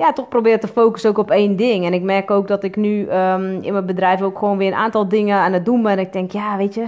ja, 0.00 0.12
toch 0.12 0.28
probeer 0.28 0.60
te 0.60 0.68
focussen 0.68 1.10
ook 1.10 1.18
op 1.18 1.30
één 1.30 1.56
ding. 1.56 1.84
En 1.84 1.94
ik 1.94 2.02
merk 2.02 2.30
ook 2.30 2.48
dat 2.48 2.64
ik 2.64 2.76
nu 2.76 3.10
um, 3.10 3.62
in 3.62 3.72
mijn 3.72 3.86
bedrijf 3.86 4.22
ook 4.22 4.38
gewoon 4.38 4.58
weer 4.58 4.72
een 4.72 4.78
aantal 4.78 5.08
dingen 5.08 5.36
aan 5.36 5.52
het 5.52 5.64
doen 5.64 5.82
ben. 5.82 5.92
En 5.92 5.98
ik 5.98 6.12
denk, 6.12 6.32
ja, 6.32 6.56
weet 6.56 6.74
je, 6.74 6.84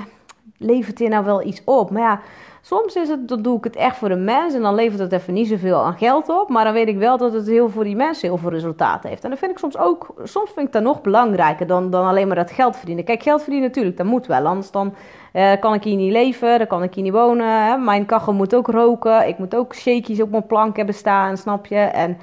levert 0.59 0.99
hier 0.99 1.09
nou 1.09 1.25
wel 1.25 1.43
iets 1.43 1.63
op? 1.65 1.91
Maar 1.91 2.03
ja, 2.03 2.21
soms 2.61 2.95
is 2.95 3.09
het, 3.09 3.29
dan 3.29 3.43
doe 3.43 3.57
ik 3.57 3.65
het 3.65 3.77
echt 3.77 3.97
voor 3.97 4.09
de 4.09 4.17
mensen 4.17 4.57
en 4.57 4.63
dan 4.63 4.75
levert 4.75 4.99
het 5.01 5.13
even 5.13 5.35
niet 5.35 5.49
zoveel 5.49 5.79
aan 5.85 5.97
geld 5.99 6.29
op. 6.29 6.49
Maar 6.49 6.65
dan 6.65 6.73
weet 6.73 6.89
ik 6.89 6.99
wel 6.99 7.17
dat 7.17 7.33
het 7.33 7.47
heel 7.47 7.69
voor 7.69 7.85
die 7.85 7.97
mensen 7.97 8.29
heel 8.29 8.39
veel 8.39 8.51
resultaat 8.51 9.03
heeft. 9.03 9.25
En 9.25 9.31
dat 9.31 9.39
vind 9.39 9.51
ik 9.51 9.59
soms 9.59 9.79
ook, 9.79 10.15
soms 10.23 10.51
vind 10.51 10.67
ik 10.67 10.73
dat 10.73 10.83
nog 10.83 11.01
belangrijker 11.01 11.67
dan, 11.67 11.91
dan 11.91 12.07
alleen 12.07 12.27
maar 12.27 12.37
dat 12.37 12.51
geld 12.51 12.77
verdienen. 12.77 13.05
Kijk, 13.05 13.23
geld 13.23 13.43
verdienen 13.43 13.69
natuurlijk, 13.69 13.97
dat 13.97 14.07
moet 14.07 14.27
wel. 14.27 14.47
Anders 14.47 14.71
dan 14.71 14.95
uh, 15.33 15.51
kan 15.61 15.75
ik 15.75 15.85
hier 15.85 15.97
niet 15.97 16.13
leven, 16.13 16.59
dan 16.59 16.67
kan 16.67 16.83
ik 16.83 16.95
hier 16.95 17.05
niet 17.05 17.13
wonen. 17.13 17.67
Hè. 17.67 17.77
Mijn 17.77 18.07
kachel 18.07 18.33
moet 18.33 18.55
ook 18.55 18.67
roken, 18.67 19.29
ik 19.29 19.39
moet 19.39 19.57
ook 19.57 19.75
shakies 19.75 20.21
op 20.21 20.31
mijn 20.31 20.47
plank 20.47 20.77
hebben 20.77 20.95
staan, 20.95 21.37
snap 21.37 21.67
je? 21.67 21.77
En 21.77 22.19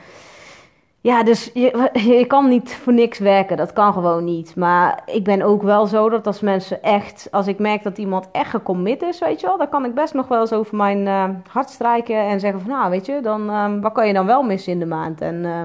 ja, 1.02 1.24
dus 1.24 1.50
je, 1.54 1.90
je 2.18 2.26
kan 2.26 2.48
niet 2.48 2.74
voor 2.74 2.94
niks 2.94 3.20
werken. 3.20 3.58
Dat 3.58 3.74
kan 3.74 3.94
gewoon 3.94 4.24
niet. 4.24 4.56
Maar 4.56 5.02
ik 5.06 5.24
ben 5.24 5.42
ook 5.42 5.62
wel 5.62 5.86
zo 5.88 6.10
dat 6.10 6.28
als 6.28 6.42
mensen 6.42 6.84
echt... 6.84 7.28
Als 7.32 7.48
ik 7.48 7.60
merk 7.60 7.84
dat 7.84 7.98
iemand 7.98 8.30
echt 8.32 8.50
gecommit 8.50 9.02
is, 9.02 9.20
weet 9.20 9.40
je 9.40 9.48
wel... 9.48 9.58
Dan 9.58 9.70
kan 9.70 9.86
ik 9.86 9.94
best 9.94 10.14
nog 10.14 10.28
wel 10.28 10.40
eens 10.40 10.54
over 10.54 10.76
mijn 10.76 11.06
uh, 11.06 11.24
hart 11.48 11.70
strijken 11.70 12.16
en 12.16 12.40
zeggen 12.40 12.62
van... 12.62 12.70
Nou, 12.70 12.90
weet 12.90 13.06
je, 13.06 13.20
dan, 13.22 13.50
uh, 13.50 13.82
wat 13.82 13.94
kan 13.94 14.08
je 14.08 14.14
dan 14.14 14.26
wel 14.26 14.44
missen 14.44 14.72
in 14.72 14.80
de 14.80 14.86
maand? 14.86 15.22
En 15.22 15.36
uh, 15.36 15.62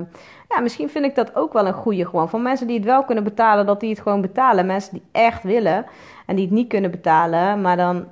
ja, 0.49 0.61
misschien 0.61 0.91
vind 0.91 1.05
ik 1.05 1.15
dat 1.15 1.37
ook 1.37 1.53
wel 1.53 1.67
een 1.67 1.73
goede 1.73 2.07
gewoon. 2.07 2.29
Van 2.29 2.43
mensen 2.43 2.67
die 2.67 2.77
het 2.77 2.85
wel 2.85 3.05
kunnen 3.05 3.25
betalen, 3.25 3.67
dat 3.67 3.81
die 3.81 3.91
het 3.91 4.01
gewoon 4.01 4.21
betalen. 4.21 4.67
Mensen 4.67 4.93
die 4.93 5.03
echt 5.13 5.43
willen 5.43 5.87
en 6.27 6.37
die 6.37 6.45
het 6.45 6.55
niet 6.55 6.69
kunnen 6.69 6.91
betalen. 6.91 7.61
Maar 7.61 7.77
dan 7.77 8.07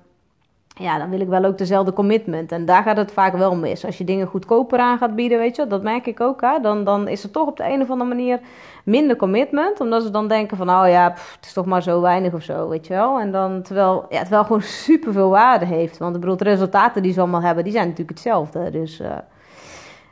ja, 0.75 0.99
dan 0.99 1.11
wil 1.11 1.21
ik 1.21 1.29
wel 1.29 1.45
ook 1.45 1.59
dezelfde 1.59 1.93
commitment. 1.93 2.53
En 2.53 2.65
daar 2.65 2.83
gaat 2.83 2.97
het 2.97 3.13
vaak 3.13 3.37
wel 3.37 3.57
mis. 3.57 3.85
Als 3.85 3.99
je 3.99 4.05
dingen 4.05 4.27
goedkoper 4.27 4.79
aan 4.79 4.99
gaat 4.99 5.15
bieden, 5.15 5.39
weet 5.39 5.57
je, 5.57 5.67
dat 5.67 5.83
merk 5.83 6.07
ik 6.07 6.21
ook. 6.21 6.41
Hè? 6.41 6.61
Dan, 6.61 6.85
dan 6.85 7.09
is 7.09 7.23
er 7.23 7.31
toch 7.31 7.49
op 7.49 7.57
de 7.57 7.65
een 7.65 7.83
of 7.83 7.91
andere 7.91 8.09
manier 8.09 8.41
minder 8.85 9.17
commitment. 9.17 9.81
Omdat 9.81 10.03
ze 10.03 10.11
dan 10.11 10.29
denken 10.29 10.57
van, 10.57 10.71
oh 10.71 10.89
ja, 10.89 11.13
het 11.13 11.47
is 11.47 11.53
toch 11.53 11.67
maar 11.67 11.83
zo 11.83 12.01
weinig 12.01 12.33
of 12.33 12.43
zo, 12.43 12.69
weet 12.69 12.87
je 12.87 12.95
wel. 12.95 13.21
En 13.21 13.33
dan, 13.33 13.63
terwijl 13.63 14.07
ja, 14.09 14.19
het 14.19 14.29
wel 14.29 14.45
gewoon 14.45 14.63
super 14.63 15.13
veel 15.13 15.31
waarde 15.31 15.65
heeft. 15.67 15.99
Want 15.99 16.23
de 16.23 16.45
resultaten 16.45 17.03
die 17.03 17.13
ze 17.13 17.21
allemaal 17.21 17.43
hebben, 17.43 17.65
die 17.65 17.73
zijn 17.73 17.89
natuurlijk 17.89 18.19
hetzelfde. 18.19 18.71
Dus... 18.71 19.01
Uh, 19.01 19.09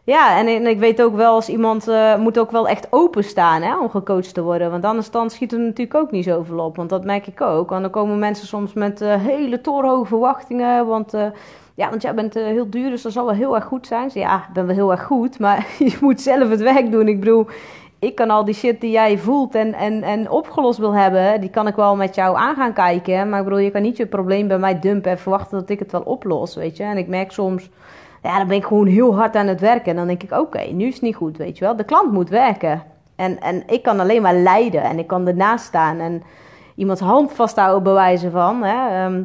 ja, 0.04 0.38
en, 0.38 0.46
en, 0.46 0.66
ik 0.66 0.78
weet 0.78 1.02
ook 1.02 1.16
wel, 1.16 1.34
als 1.34 1.48
iemand 1.48 1.88
uh, 1.88 2.16
moet 2.16 2.38
ook 2.38 2.50
wel 2.50 2.68
echt 2.68 2.86
openstaan 2.90 3.62
hè, 3.62 3.78
om 3.78 3.90
gecoacht 3.90 4.34
te 4.34 4.42
worden. 4.42 4.70
Want 4.70 4.84
anders 4.84 5.10
dan 5.10 5.30
schiet 5.30 5.50
het 5.50 5.60
natuurlijk 5.60 5.94
ook 5.94 6.10
niet 6.10 6.24
zoveel 6.24 6.58
op. 6.58 6.76
Want 6.76 6.88
dat 6.88 7.04
merk 7.04 7.26
ik 7.26 7.40
ook. 7.40 7.72
En 7.72 7.82
dan 7.82 7.90
komen 7.90 8.18
mensen 8.18 8.46
soms 8.46 8.72
met 8.72 9.02
uh, 9.02 9.14
hele 9.14 9.60
torenhoge 9.60 10.06
verwachtingen. 10.06 10.86
Want, 10.86 11.14
uh, 11.14 11.24
ja, 11.74 11.90
want 11.90 12.02
jij 12.02 12.14
bent 12.14 12.34
heel 12.34 12.70
duur, 12.70 12.90
dus 12.90 13.02
dat 13.02 13.12
zal 13.12 13.24
wel 13.24 13.34
heel 13.34 13.54
erg 13.54 13.64
goed 13.64 13.86
zijn. 13.86 14.10
ja, 14.14 14.36
ik 14.36 14.52
ben 14.52 14.66
wel 14.66 14.74
heel 14.74 14.90
erg 14.90 15.02
goed, 15.02 15.38
maar 15.38 15.66
je 15.78 15.98
moet 16.00 16.20
zelf 16.20 16.48
het 16.48 16.60
werk 16.60 16.90
doen. 16.90 17.08
Ik 17.08 17.20
bedoel, 17.20 17.46
ik 17.98 18.14
kan 18.14 18.30
al 18.30 18.44
die 18.44 18.54
shit 18.54 18.80
die 18.80 18.90
jij 18.90 19.18
voelt 19.18 19.54
en, 19.54 19.74
en, 19.74 20.02
en 20.02 20.30
opgelost 20.30 20.78
wil 20.78 20.94
hebben, 20.94 21.40
die 21.40 21.50
kan 21.50 21.66
ik 21.66 21.74
wel 21.74 21.96
met 21.96 22.14
jou 22.14 22.36
aan 22.36 22.54
gaan 22.54 22.72
kijken. 22.72 23.28
Maar 23.28 23.38
ik 23.38 23.44
bedoel, 23.44 23.58
je 23.58 23.70
kan 23.70 23.82
niet 23.82 23.96
je 23.96 24.06
probleem 24.06 24.48
bij 24.48 24.58
mij 24.58 24.78
dumpen 24.78 25.10
en 25.10 25.18
verwachten 25.18 25.58
dat 25.58 25.70
ik 25.70 25.78
het 25.78 25.92
wel 25.92 26.02
oplos, 26.02 26.54
weet 26.54 26.76
je. 26.76 26.82
En 26.82 26.96
ik 26.96 27.08
merk 27.08 27.32
soms 27.32 27.68
ja, 28.22 28.38
dan 28.38 28.46
ben 28.46 28.56
ik 28.56 28.64
gewoon 28.64 28.86
heel 28.86 29.14
hard 29.16 29.36
aan 29.36 29.46
het 29.46 29.60
werken. 29.60 29.90
En 29.90 29.96
dan 29.96 30.06
denk 30.06 30.22
ik, 30.22 30.32
oké, 30.32 30.60
nu 30.60 30.86
is 30.86 30.94
het 30.94 31.02
niet 31.02 31.16
goed, 31.16 31.36
weet 31.36 31.58
je 31.58 31.64
wel. 31.64 31.76
De 31.76 31.84
klant 31.84 32.12
moet 32.12 32.28
werken. 32.28 32.82
En, 33.16 33.40
en 33.40 33.62
ik 33.66 33.82
kan 33.82 34.00
alleen 34.00 34.22
maar 34.22 34.34
leiden 34.34 34.82
en 34.82 34.98
ik 34.98 35.06
kan 35.06 35.26
ernaast 35.26 35.64
staan 35.64 35.98
en 35.98 36.22
iemands 36.74 37.00
hand 37.00 37.32
vasthouden, 37.32 37.82
bewijzen 37.82 38.30
van. 38.30 38.62
Hè, 38.62 39.04
ehm, 39.04 39.22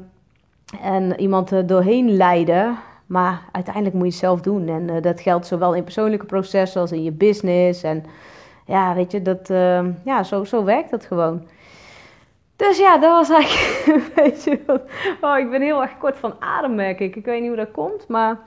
en 0.81 1.19
iemand 1.19 1.51
er 1.51 1.67
doorheen 1.67 2.15
leiden. 2.15 2.77
Maar 3.05 3.41
uiteindelijk 3.51 3.95
moet 3.95 4.05
je 4.05 4.11
het 4.11 4.19
zelf 4.19 4.41
doen. 4.41 4.67
En 4.67 4.89
uh, 4.89 5.01
dat 5.01 5.21
geldt 5.21 5.47
zowel 5.47 5.73
in 5.73 5.83
persoonlijke 5.83 6.25
processen 6.25 6.81
als 6.81 6.91
in 6.91 7.03
je 7.03 7.11
business. 7.11 7.83
En 7.83 8.03
ja, 8.65 8.93
weet 8.93 9.11
je, 9.11 9.21
dat, 9.21 9.49
uh, 9.49 9.85
ja, 10.05 10.23
zo, 10.23 10.43
zo 10.43 10.63
werkt 10.63 10.91
het 10.91 11.05
gewoon. 11.05 11.47
Dus 12.55 12.77
ja, 12.77 12.97
dat 12.97 13.11
was 13.11 13.29
eigenlijk 13.29 13.85
een 13.95 14.11
beetje. 14.15 14.59
Oh, 15.21 15.37
ik 15.37 15.49
ben 15.49 15.61
heel 15.61 15.81
erg 15.81 15.97
kort 15.97 16.17
van 16.17 16.33
adem, 16.39 16.75
merk 16.75 16.99
ik. 16.99 17.15
Ik 17.15 17.25
weet 17.25 17.39
niet 17.39 17.49
hoe 17.49 17.57
dat 17.57 17.71
komt, 17.71 18.07
maar 18.07 18.39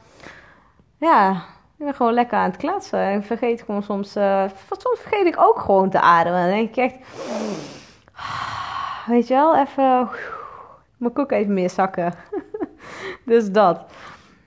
ja, 0.99 1.31
ik 1.79 1.85
ben 1.85 1.95
gewoon 1.95 2.13
lekker 2.13 2.39
aan 2.39 2.51
het 2.51 2.57
kletsen. 2.57 3.01
En 3.01 3.23
vergeet 3.23 3.63
gewoon 3.63 3.83
soms, 3.83 4.17
uh, 4.17 4.45
soms 4.69 5.01
vergeet 5.01 5.27
ik 5.27 5.41
ook 5.41 5.59
gewoon 5.59 5.91
te 5.91 6.01
ademen. 6.01 6.41
Dan 6.41 6.51
denk 6.51 6.69
ik 6.69 6.77
echt, 6.77 6.97
weet 9.07 9.29
je 9.29 9.35
wel, 9.35 9.57
even 9.57 10.09
mijn 10.97 11.13
koek 11.13 11.31
even 11.31 11.55
meer 11.55 11.71
zakken. 11.71 12.13
dus 13.25 13.53
dat. 13.53 13.85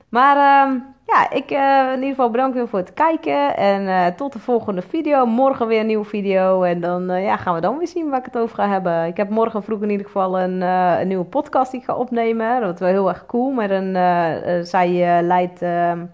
Maar 0.10 0.36
uh, 0.36 0.82
ja, 1.06 1.30
ik 1.30 1.52
uh, 1.52 1.88
in 1.88 1.96
ieder 1.96 2.10
geval 2.10 2.32
bedankt 2.32 2.56
weer 2.56 2.68
voor 2.68 2.80
het 2.80 2.94
kijken. 2.94 3.58
En 3.58 3.82
uh, 3.82 4.08
tot 4.08 4.34
de 4.34 4.40
volgende 4.40 4.82
video. 4.82 5.26
Morgen 5.26 5.68
weer 5.68 5.80
een 5.80 5.86
nieuwe 5.86 6.06
video. 6.06 6.64
En 6.64 6.82
dan 6.82 7.22
ja, 7.22 7.38
gaan 7.38 7.56
we 7.56 7.62
dan 7.62 7.78
weer 7.78 7.88
zien 7.88 8.10
waar 8.10 8.20
ik 8.20 8.26
het 8.26 8.38
over 8.38 8.56
ga 8.56 8.68
hebben. 8.68 9.06
Ik 9.06 9.18
heb 9.18 9.30
morgen 9.30 9.64
vroeg 9.64 9.82
in 9.82 9.90
ieder 9.90 10.06
geval 10.06 10.40
een, 10.40 10.62
een 10.62 11.08
nieuwe 11.08 11.26
podcast 11.26 11.72
die 11.72 11.80
ik 11.80 11.86
ga 11.86 11.96
opnemen. 11.96 12.54
Dat 12.54 12.64
wordt 12.64 12.80
wel 12.80 12.90
heel 12.90 13.10
erg 13.10 13.26
cool. 13.26 13.52
Met 13.52 13.70
een, 13.70 13.96
zij 14.66 15.22
leidt 15.24 15.62
ehm, 15.62 16.06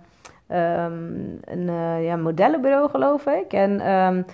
um, 0.51 1.39
een 1.43 1.67
uh, 1.67 2.05
ja, 2.05 2.15
modellenbureau, 2.15 2.89
geloof 2.89 3.25
ik. 3.25 3.53
En 3.53 3.91
um, 3.91 4.25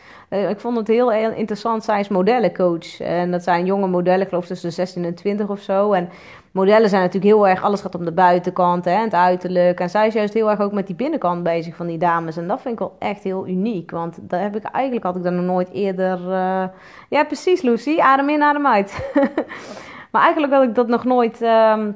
ik 0.50 0.60
vond 0.60 0.78
het 0.78 0.88
heel 0.88 1.12
interessant. 1.12 1.84
Zij 1.84 2.00
is 2.00 2.08
modellencoach. 2.08 3.00
En 3.00 3.32
dat 3.32 3.44
zijn 3.44 3.66
jonge 3.66 3.88
modellen, 3.88 4.28
geloof 4.28 4.44
ik 4.44 4.50
tussen 4.50 4.70
de 4.70 4.76
16 4.76 5.06
en 5.06 5.16
20 5.16 5.50
of 5.50 5.60
zo. 5.60 5.92
En 5.92 6.10
modellen 6.52 6.90
zijn 6.90 7.02
natuurlijk 7.02 7.34
heel 7.34 7.48
erg... 7.48 7.64
Alles 7.64 7.82
gaat 7.82 7.96
om 7.96 8.06
de 8.06 8.12
buitenkant, 8.12 8.86
hè, 8.86 8.92
het 8.92 9.14
uiterlijk. 9.14 9.80
En 9.80 9.90
zij 9.90 10.08
is 10.08 10.14
juist 10.14 10.34
heel 10.34 10.50
erg 10.50 10.60
ook 10.60 10.72
met 10.72 10.88
die 10.88 10.96
binnenkant 10.96 11.44
bezig 11.44 11.76
van 11.76 11.88
die 11.88 11.98
dames. 11.98 12.38
En 12.38 12.48
dat 12.48 12.62
vind 12.62 12.74
ik 12.74 12.80
wel 12.80 12.96
echt 13.00 13.24
heel 13.24 13.48
uniek. 13.48 13.92
Want 13.92 14.18
daar 14.22 14.42
heb 14.42 14.56
ik, 14.56 14.64
eigenlijk 14.64 15.06
had 15.06 15.16
ik 15.16 15.24
daar 15.24 15.34
nog 15.34 15.46
nooit 15.46 15.70
eerder... 15.72 16.20
Uh... 16.20 16.64
Ja, 17.10 17.24
precies, 17.24 17.62
Lucy. 17.62 18.00
Adem 18.00 18.30
in, 18.30 18.42
adem 18.42 18.68
uit. 18.68 19.12
maar 20.12 20.22
eigenlijk 20.22 20.54
had 20.54 20.64
ik 20.64 20.76
dat 20.76 20.88
nog 20.88 21.04
nooit... 21.04 21.42
Um, 21.42 21.96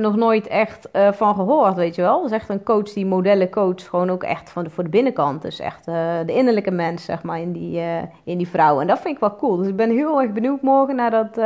nog 0.00 0.16
nooit 0.16 0.46
echt 0.46 0.88
uh, 0.92 1.12
van 1.12 1.34
gehoord, 1.34 1.74
weet 1.74 1.94
je 1.94 2.02
wel. 2.02 2.16
Dat 2.22 2.30
is 2.30 2.36
echt 2.36 2.48
een 2.48 2.62
coach 2.62 2.92
die 2.92 3.06
modellen 3.06 3.50
coach, 3.50 3.88
gewoon 3.88 4.10
ook 4.10 4.22
echt 4.22 4.50
van 4.50 4.64
de, 4.64 4.70
voor 4.70 4.84
de 4.84 4.90
binnenkant. 4.90 5.42
Dus 5.42 5.60
echt 5.60 5.88
uh, 5.88 5.94
de 6.26 6.32
innerlijke 6.34 6.70
mens, 6.70 7.04
zeg 7.04 7.22
maar, 7.22 7.40
in 7.40 7.52
die, 7.52 7.80
uh, 7.80 7.96
in 8.24 8.38
die 8.38 8.48
vrouw. 8.48 8.80
En 8.80 8.86
dat 8.86 9.00
vind 9.00 9.14
ik 9.14 9.20
wel 9.20 9.36
cool. 9.36 9.56
Dus 9.56 9.66
ik 9.66 9.76
ben 9.76 9.90
heel 9.90 10.20
erg 10.20 10.32
benieuwd 10.32 10.62
morgen 10.62 10.96
naar 10.96 11.10
dat, 11.10 11.36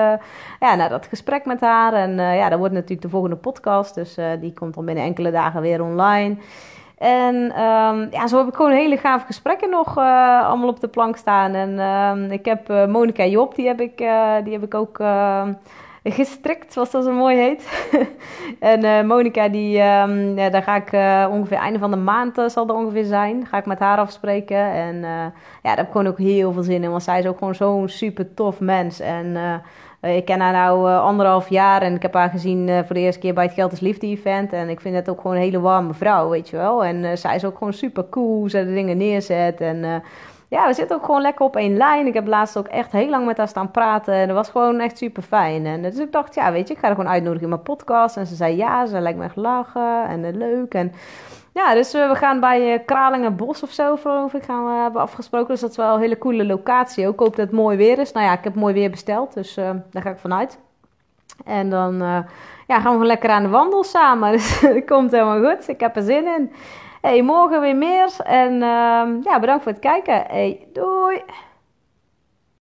ja, 0.60 0.74
naar 0.74 0.88
dat 0.88 1.06
gesprek 1.06 1.44
met 1.44 1.60
haar. 1.60 1.92
En 1.92 2.16
ja, 2.16 2.48
dat 2.48 2.58
wordt 2.58 2.74
natuurlijk 2.74 3.02
de 3.02 3.08
volgende 3.08 3.36
podcast. 3.36 3.94
Dus 3.94 4.16
die 4.40 4.52
komt 4.52 4.74
dan 4.74 4.84
binnen 4.84 5.04
enkele 5.04 5.30
dagen 5.30 5.60
weer 5.60 5.82
online. 5.82 6.36
En 6.98 7.34
um, 7.34 8.08
ja, 8.10 8.26
zo 8.26 8.38
heb 8.38 8.48
ik 8.48 8.54
gewoon 8.54 8.72
hele 8.72 8.96
gave 8.96 9.26
gesprekken 9.26 9.70
nog 9.70 9.96
allemaal 9.96 10.68
op 10.68 10.80
de 10.80 10.88
plank 10.88 11.16
staan. 11.16 11.54
En 11.54 11.78
um, 11.78 12.30
ik 12.30 12.44
heb 12.44 12.88
Monika 12.88 13.24
Job, 13.24 13.54
die 13.54 13.66
heb 13.66 13.80
ik, 13.80 13.96
die 14.44 14.52
heb 14.52 14.62
ik 14.62 14.74
ook 14.74 14.98
ehm, 14.98 15.52
gestrikt, 16.12 16.72
zoals 16.72 16.90
dat 16.90 17.04
zo 17.04 17.12
mooi 17.12 17.36
heet. 17.36 17.88
en 18.72 18.84
uh, 18.84 19.02
Monika, 19.02 19.48
die, 19.48 19.80
um, 19.80 20.38
ja, 20.38 20.50
daar 20.50 20.62
ga 20.62 20.76
ik 20.76 20.92
uh, 20.92 21.28
ongeveer 21.30 21.58
einde 21.58 21.78
van 21.78 21.90
de 21.90 21.96
maand 21.96 22.38
uh, 22.38 22.48
zal 22.48 22.68
er 22.68 22.74
ongeveer 22.74 23.04
zijn. 23.04 23.46
Ga 23.46 23.58
ik 23.58 23.66
met 23.66 23.78
haar 23.78 23.98
afspreken. 23.98 24.72
En 24.72 24.96
ja, 24.96 25.32
daar 25.62 25.76
heb 25.76 25.86
ik 25.86 25.92
gewoon 25.92 26.06
ook 26.06 26.18
heel 26.18 26.52
veel 26.52 26.62
zin 26.62 26.82
in. 26.82 26.90
Want 26.90 27.02
zij 27.02 27.18
is 27.18 27.26
ook 27.26 27.38
gewoon 27.38 27.54
zo'n 27.54 27.88
super 27.88 28.34
tof 28.34 28.60
mens. 28.60 29.00
En 29.00 29.36
ik 30.00 30.24
ken 30.24 30.40
haar 30.40 30.52
nou 30.52 30.96
anderhalf 30.96 31.48
jaar. 31.48 31.82
En 31.82 31.94
ik 31.94 32.02
heb 32.02 32.14
haar 32.14 32.30
gezien 32.30 32.84
voor 32.84 32.94
de 32.94 33.00
eerste 33.00 33.20
keer 33.20 33.34
bij 33.34 33.44
het 33.44 33.54
Geld 33.54 33.72
is 33.72 33.80
Liefde 33.80 34.06
event. 34.06 34.52
En 34.52 34.68
ik 34.68 34.80
vind 34.80 34.94
het 34.94 35.08
ook 35.08 35.20
gewoon 35.20 35.36
een 35.36 35.42
hele 35.42 35.60
warme 35.60 35.94
vrouw, 35.94 36.28
weet 36.28 36.48
je 36.48 36.56
wel. 36.56 36.84
En 36.84 37.18
zij 37.18 37.34
is 37.34 37.44
ook 37.44 37.58
gewoon 37.58 37.72
super 37.72 38.08
cool. 38.08 38.48
Ze 38.48 38.64
de 38.64 38.74
dingen 38.74 38.96
neerzet. 38.96 39.60
En 39.60 40.02
ja, 40.54 40.66
we 40.66 40.74
zitten 40.74 40.96
ook 40.96 41.04
gewoon 41.04 41.20
lekker 41.20 41.44
op 41.44 41.56
één 41.56 41.76
lijn. 41.76 42.06
Ik 42.06 42.14
heb 42.14 42.26
laatst 42.26 42.56
ook 42.56 42.66
echt 42.66 42.92
heel 42.92 43.08
lang 43.08 43.26
met 43.26 43.36
haar 43.36 43.48
staan 43.48 43.70
praten. 43.70 44.14
En 44.14 44.26
dat 44.26 44.36
was 44.36 44.48
gewoon 44.48 44.80
echt 44.80 44.98
super 44.98 45.22
fijn. 45.22 45.66
En 45.66 45.82
dus 45.82 45.98
ik 45.98 46.12
dacht, 46.12 46.34
ja, 46.34 46.52
weet 46.52 46.68
je, 46.68 46.74
ik 46.74 46.80
ga 46.80 46.88
er 46.88 46.94
gewoon 46.94 47.10
uitnodigen 47.10 47.42
in 47.42 47.48
mijn 47.48 47.62
podcast. 47.62 48.16
En 48.16 48.26
ze 48.26 48.34
zei 48.34 48.56
ja, 48.56 48.86
ze 48.86 49.00
lijkt 49.00 49.18
me 49.18 49.24
echt 49.24 49.36
lachen 49.36 50.06
en 50.08 50.24
uh, 50.24 50.32
leuk. 50.32 50.74
En 50.74 50.92
ja, 51.52 51.74
dus 51.74 51.94
uh, 51.94 52.08
we 52.08 52.14
gaan 52.14 52.40
bij 52.40 52.72
uh, 52.72 52.78
Kralingen 52.86 53.36
Bos 53.36 53.62
of 53.62 53.70
zo, 53.70 53.96
geloof 53.96 54.34
ik, 54.34 54.42
gaan 54.42 54.64
we 54.64 54.82
hebben 54.82 55.00
afgesproken. 55.00 55.48
Dus 55.48 55.60
dat 55.60 55.70
is 55.70 55.76
wel 55.76 55.94
een 55.94 56.00
hele 56.00 56.18
coole 56.18 56.44
locatie. 56.44 57.08
Ook 57.08 57.20
hoop 57.20 57.36
dat 57.36 57.46
het 57.46 57.54
mooi 57.54 57.76
weer 57.76 57.98
is. 57.98 58.12
Nou 58.12 58.26
ja, 58.26 58.32
ik 58.32 58.44
heb 58.44 58.54
mooi 58.54 58.74
weer 58.74 58.90
besteld, 58.90 59.34
dus 59.34 59.54
daar 59.90 60.02
ga 60.02 60.10
ik 60.10 60.18
vanuit. 60.18 60.58
En 61.44 61.70
dan 61.70 61.96
ja, 61.96 62.24
gaan 62.66 62.82
we 62.82 62.88
gewoon 62.88 63.06
lekker 63.06 63.30
aan 63.30 63.42
de 63.42 63.48
wandel 63.48 63.84
samen. 63.84 64.32
Dus 64.36 64.60
dat 64.60 64.84
komt 64.84 65.10
helemaal 65.10 65.50
goed. 65.50 65.68
Ik 65.68 65.80
heb 65.80 65.96
er 65.96 66.02
zin 66.02 66.26
in. 66.26 66.52
Hey, 67.04 67.22
morgen 67.22 67.60
weer 67.60 67.76
meer. 67.76 68.16
En 68.22 68.52
uh, 68.52 69.22
ja, 69.22 69.40
bedankt 69.40 69.62
voor 69.62 69.72
het 69.72 69.80
kijken. 69.80 70.24
Hey, 70.26 70.66
doei! 70.72 71.22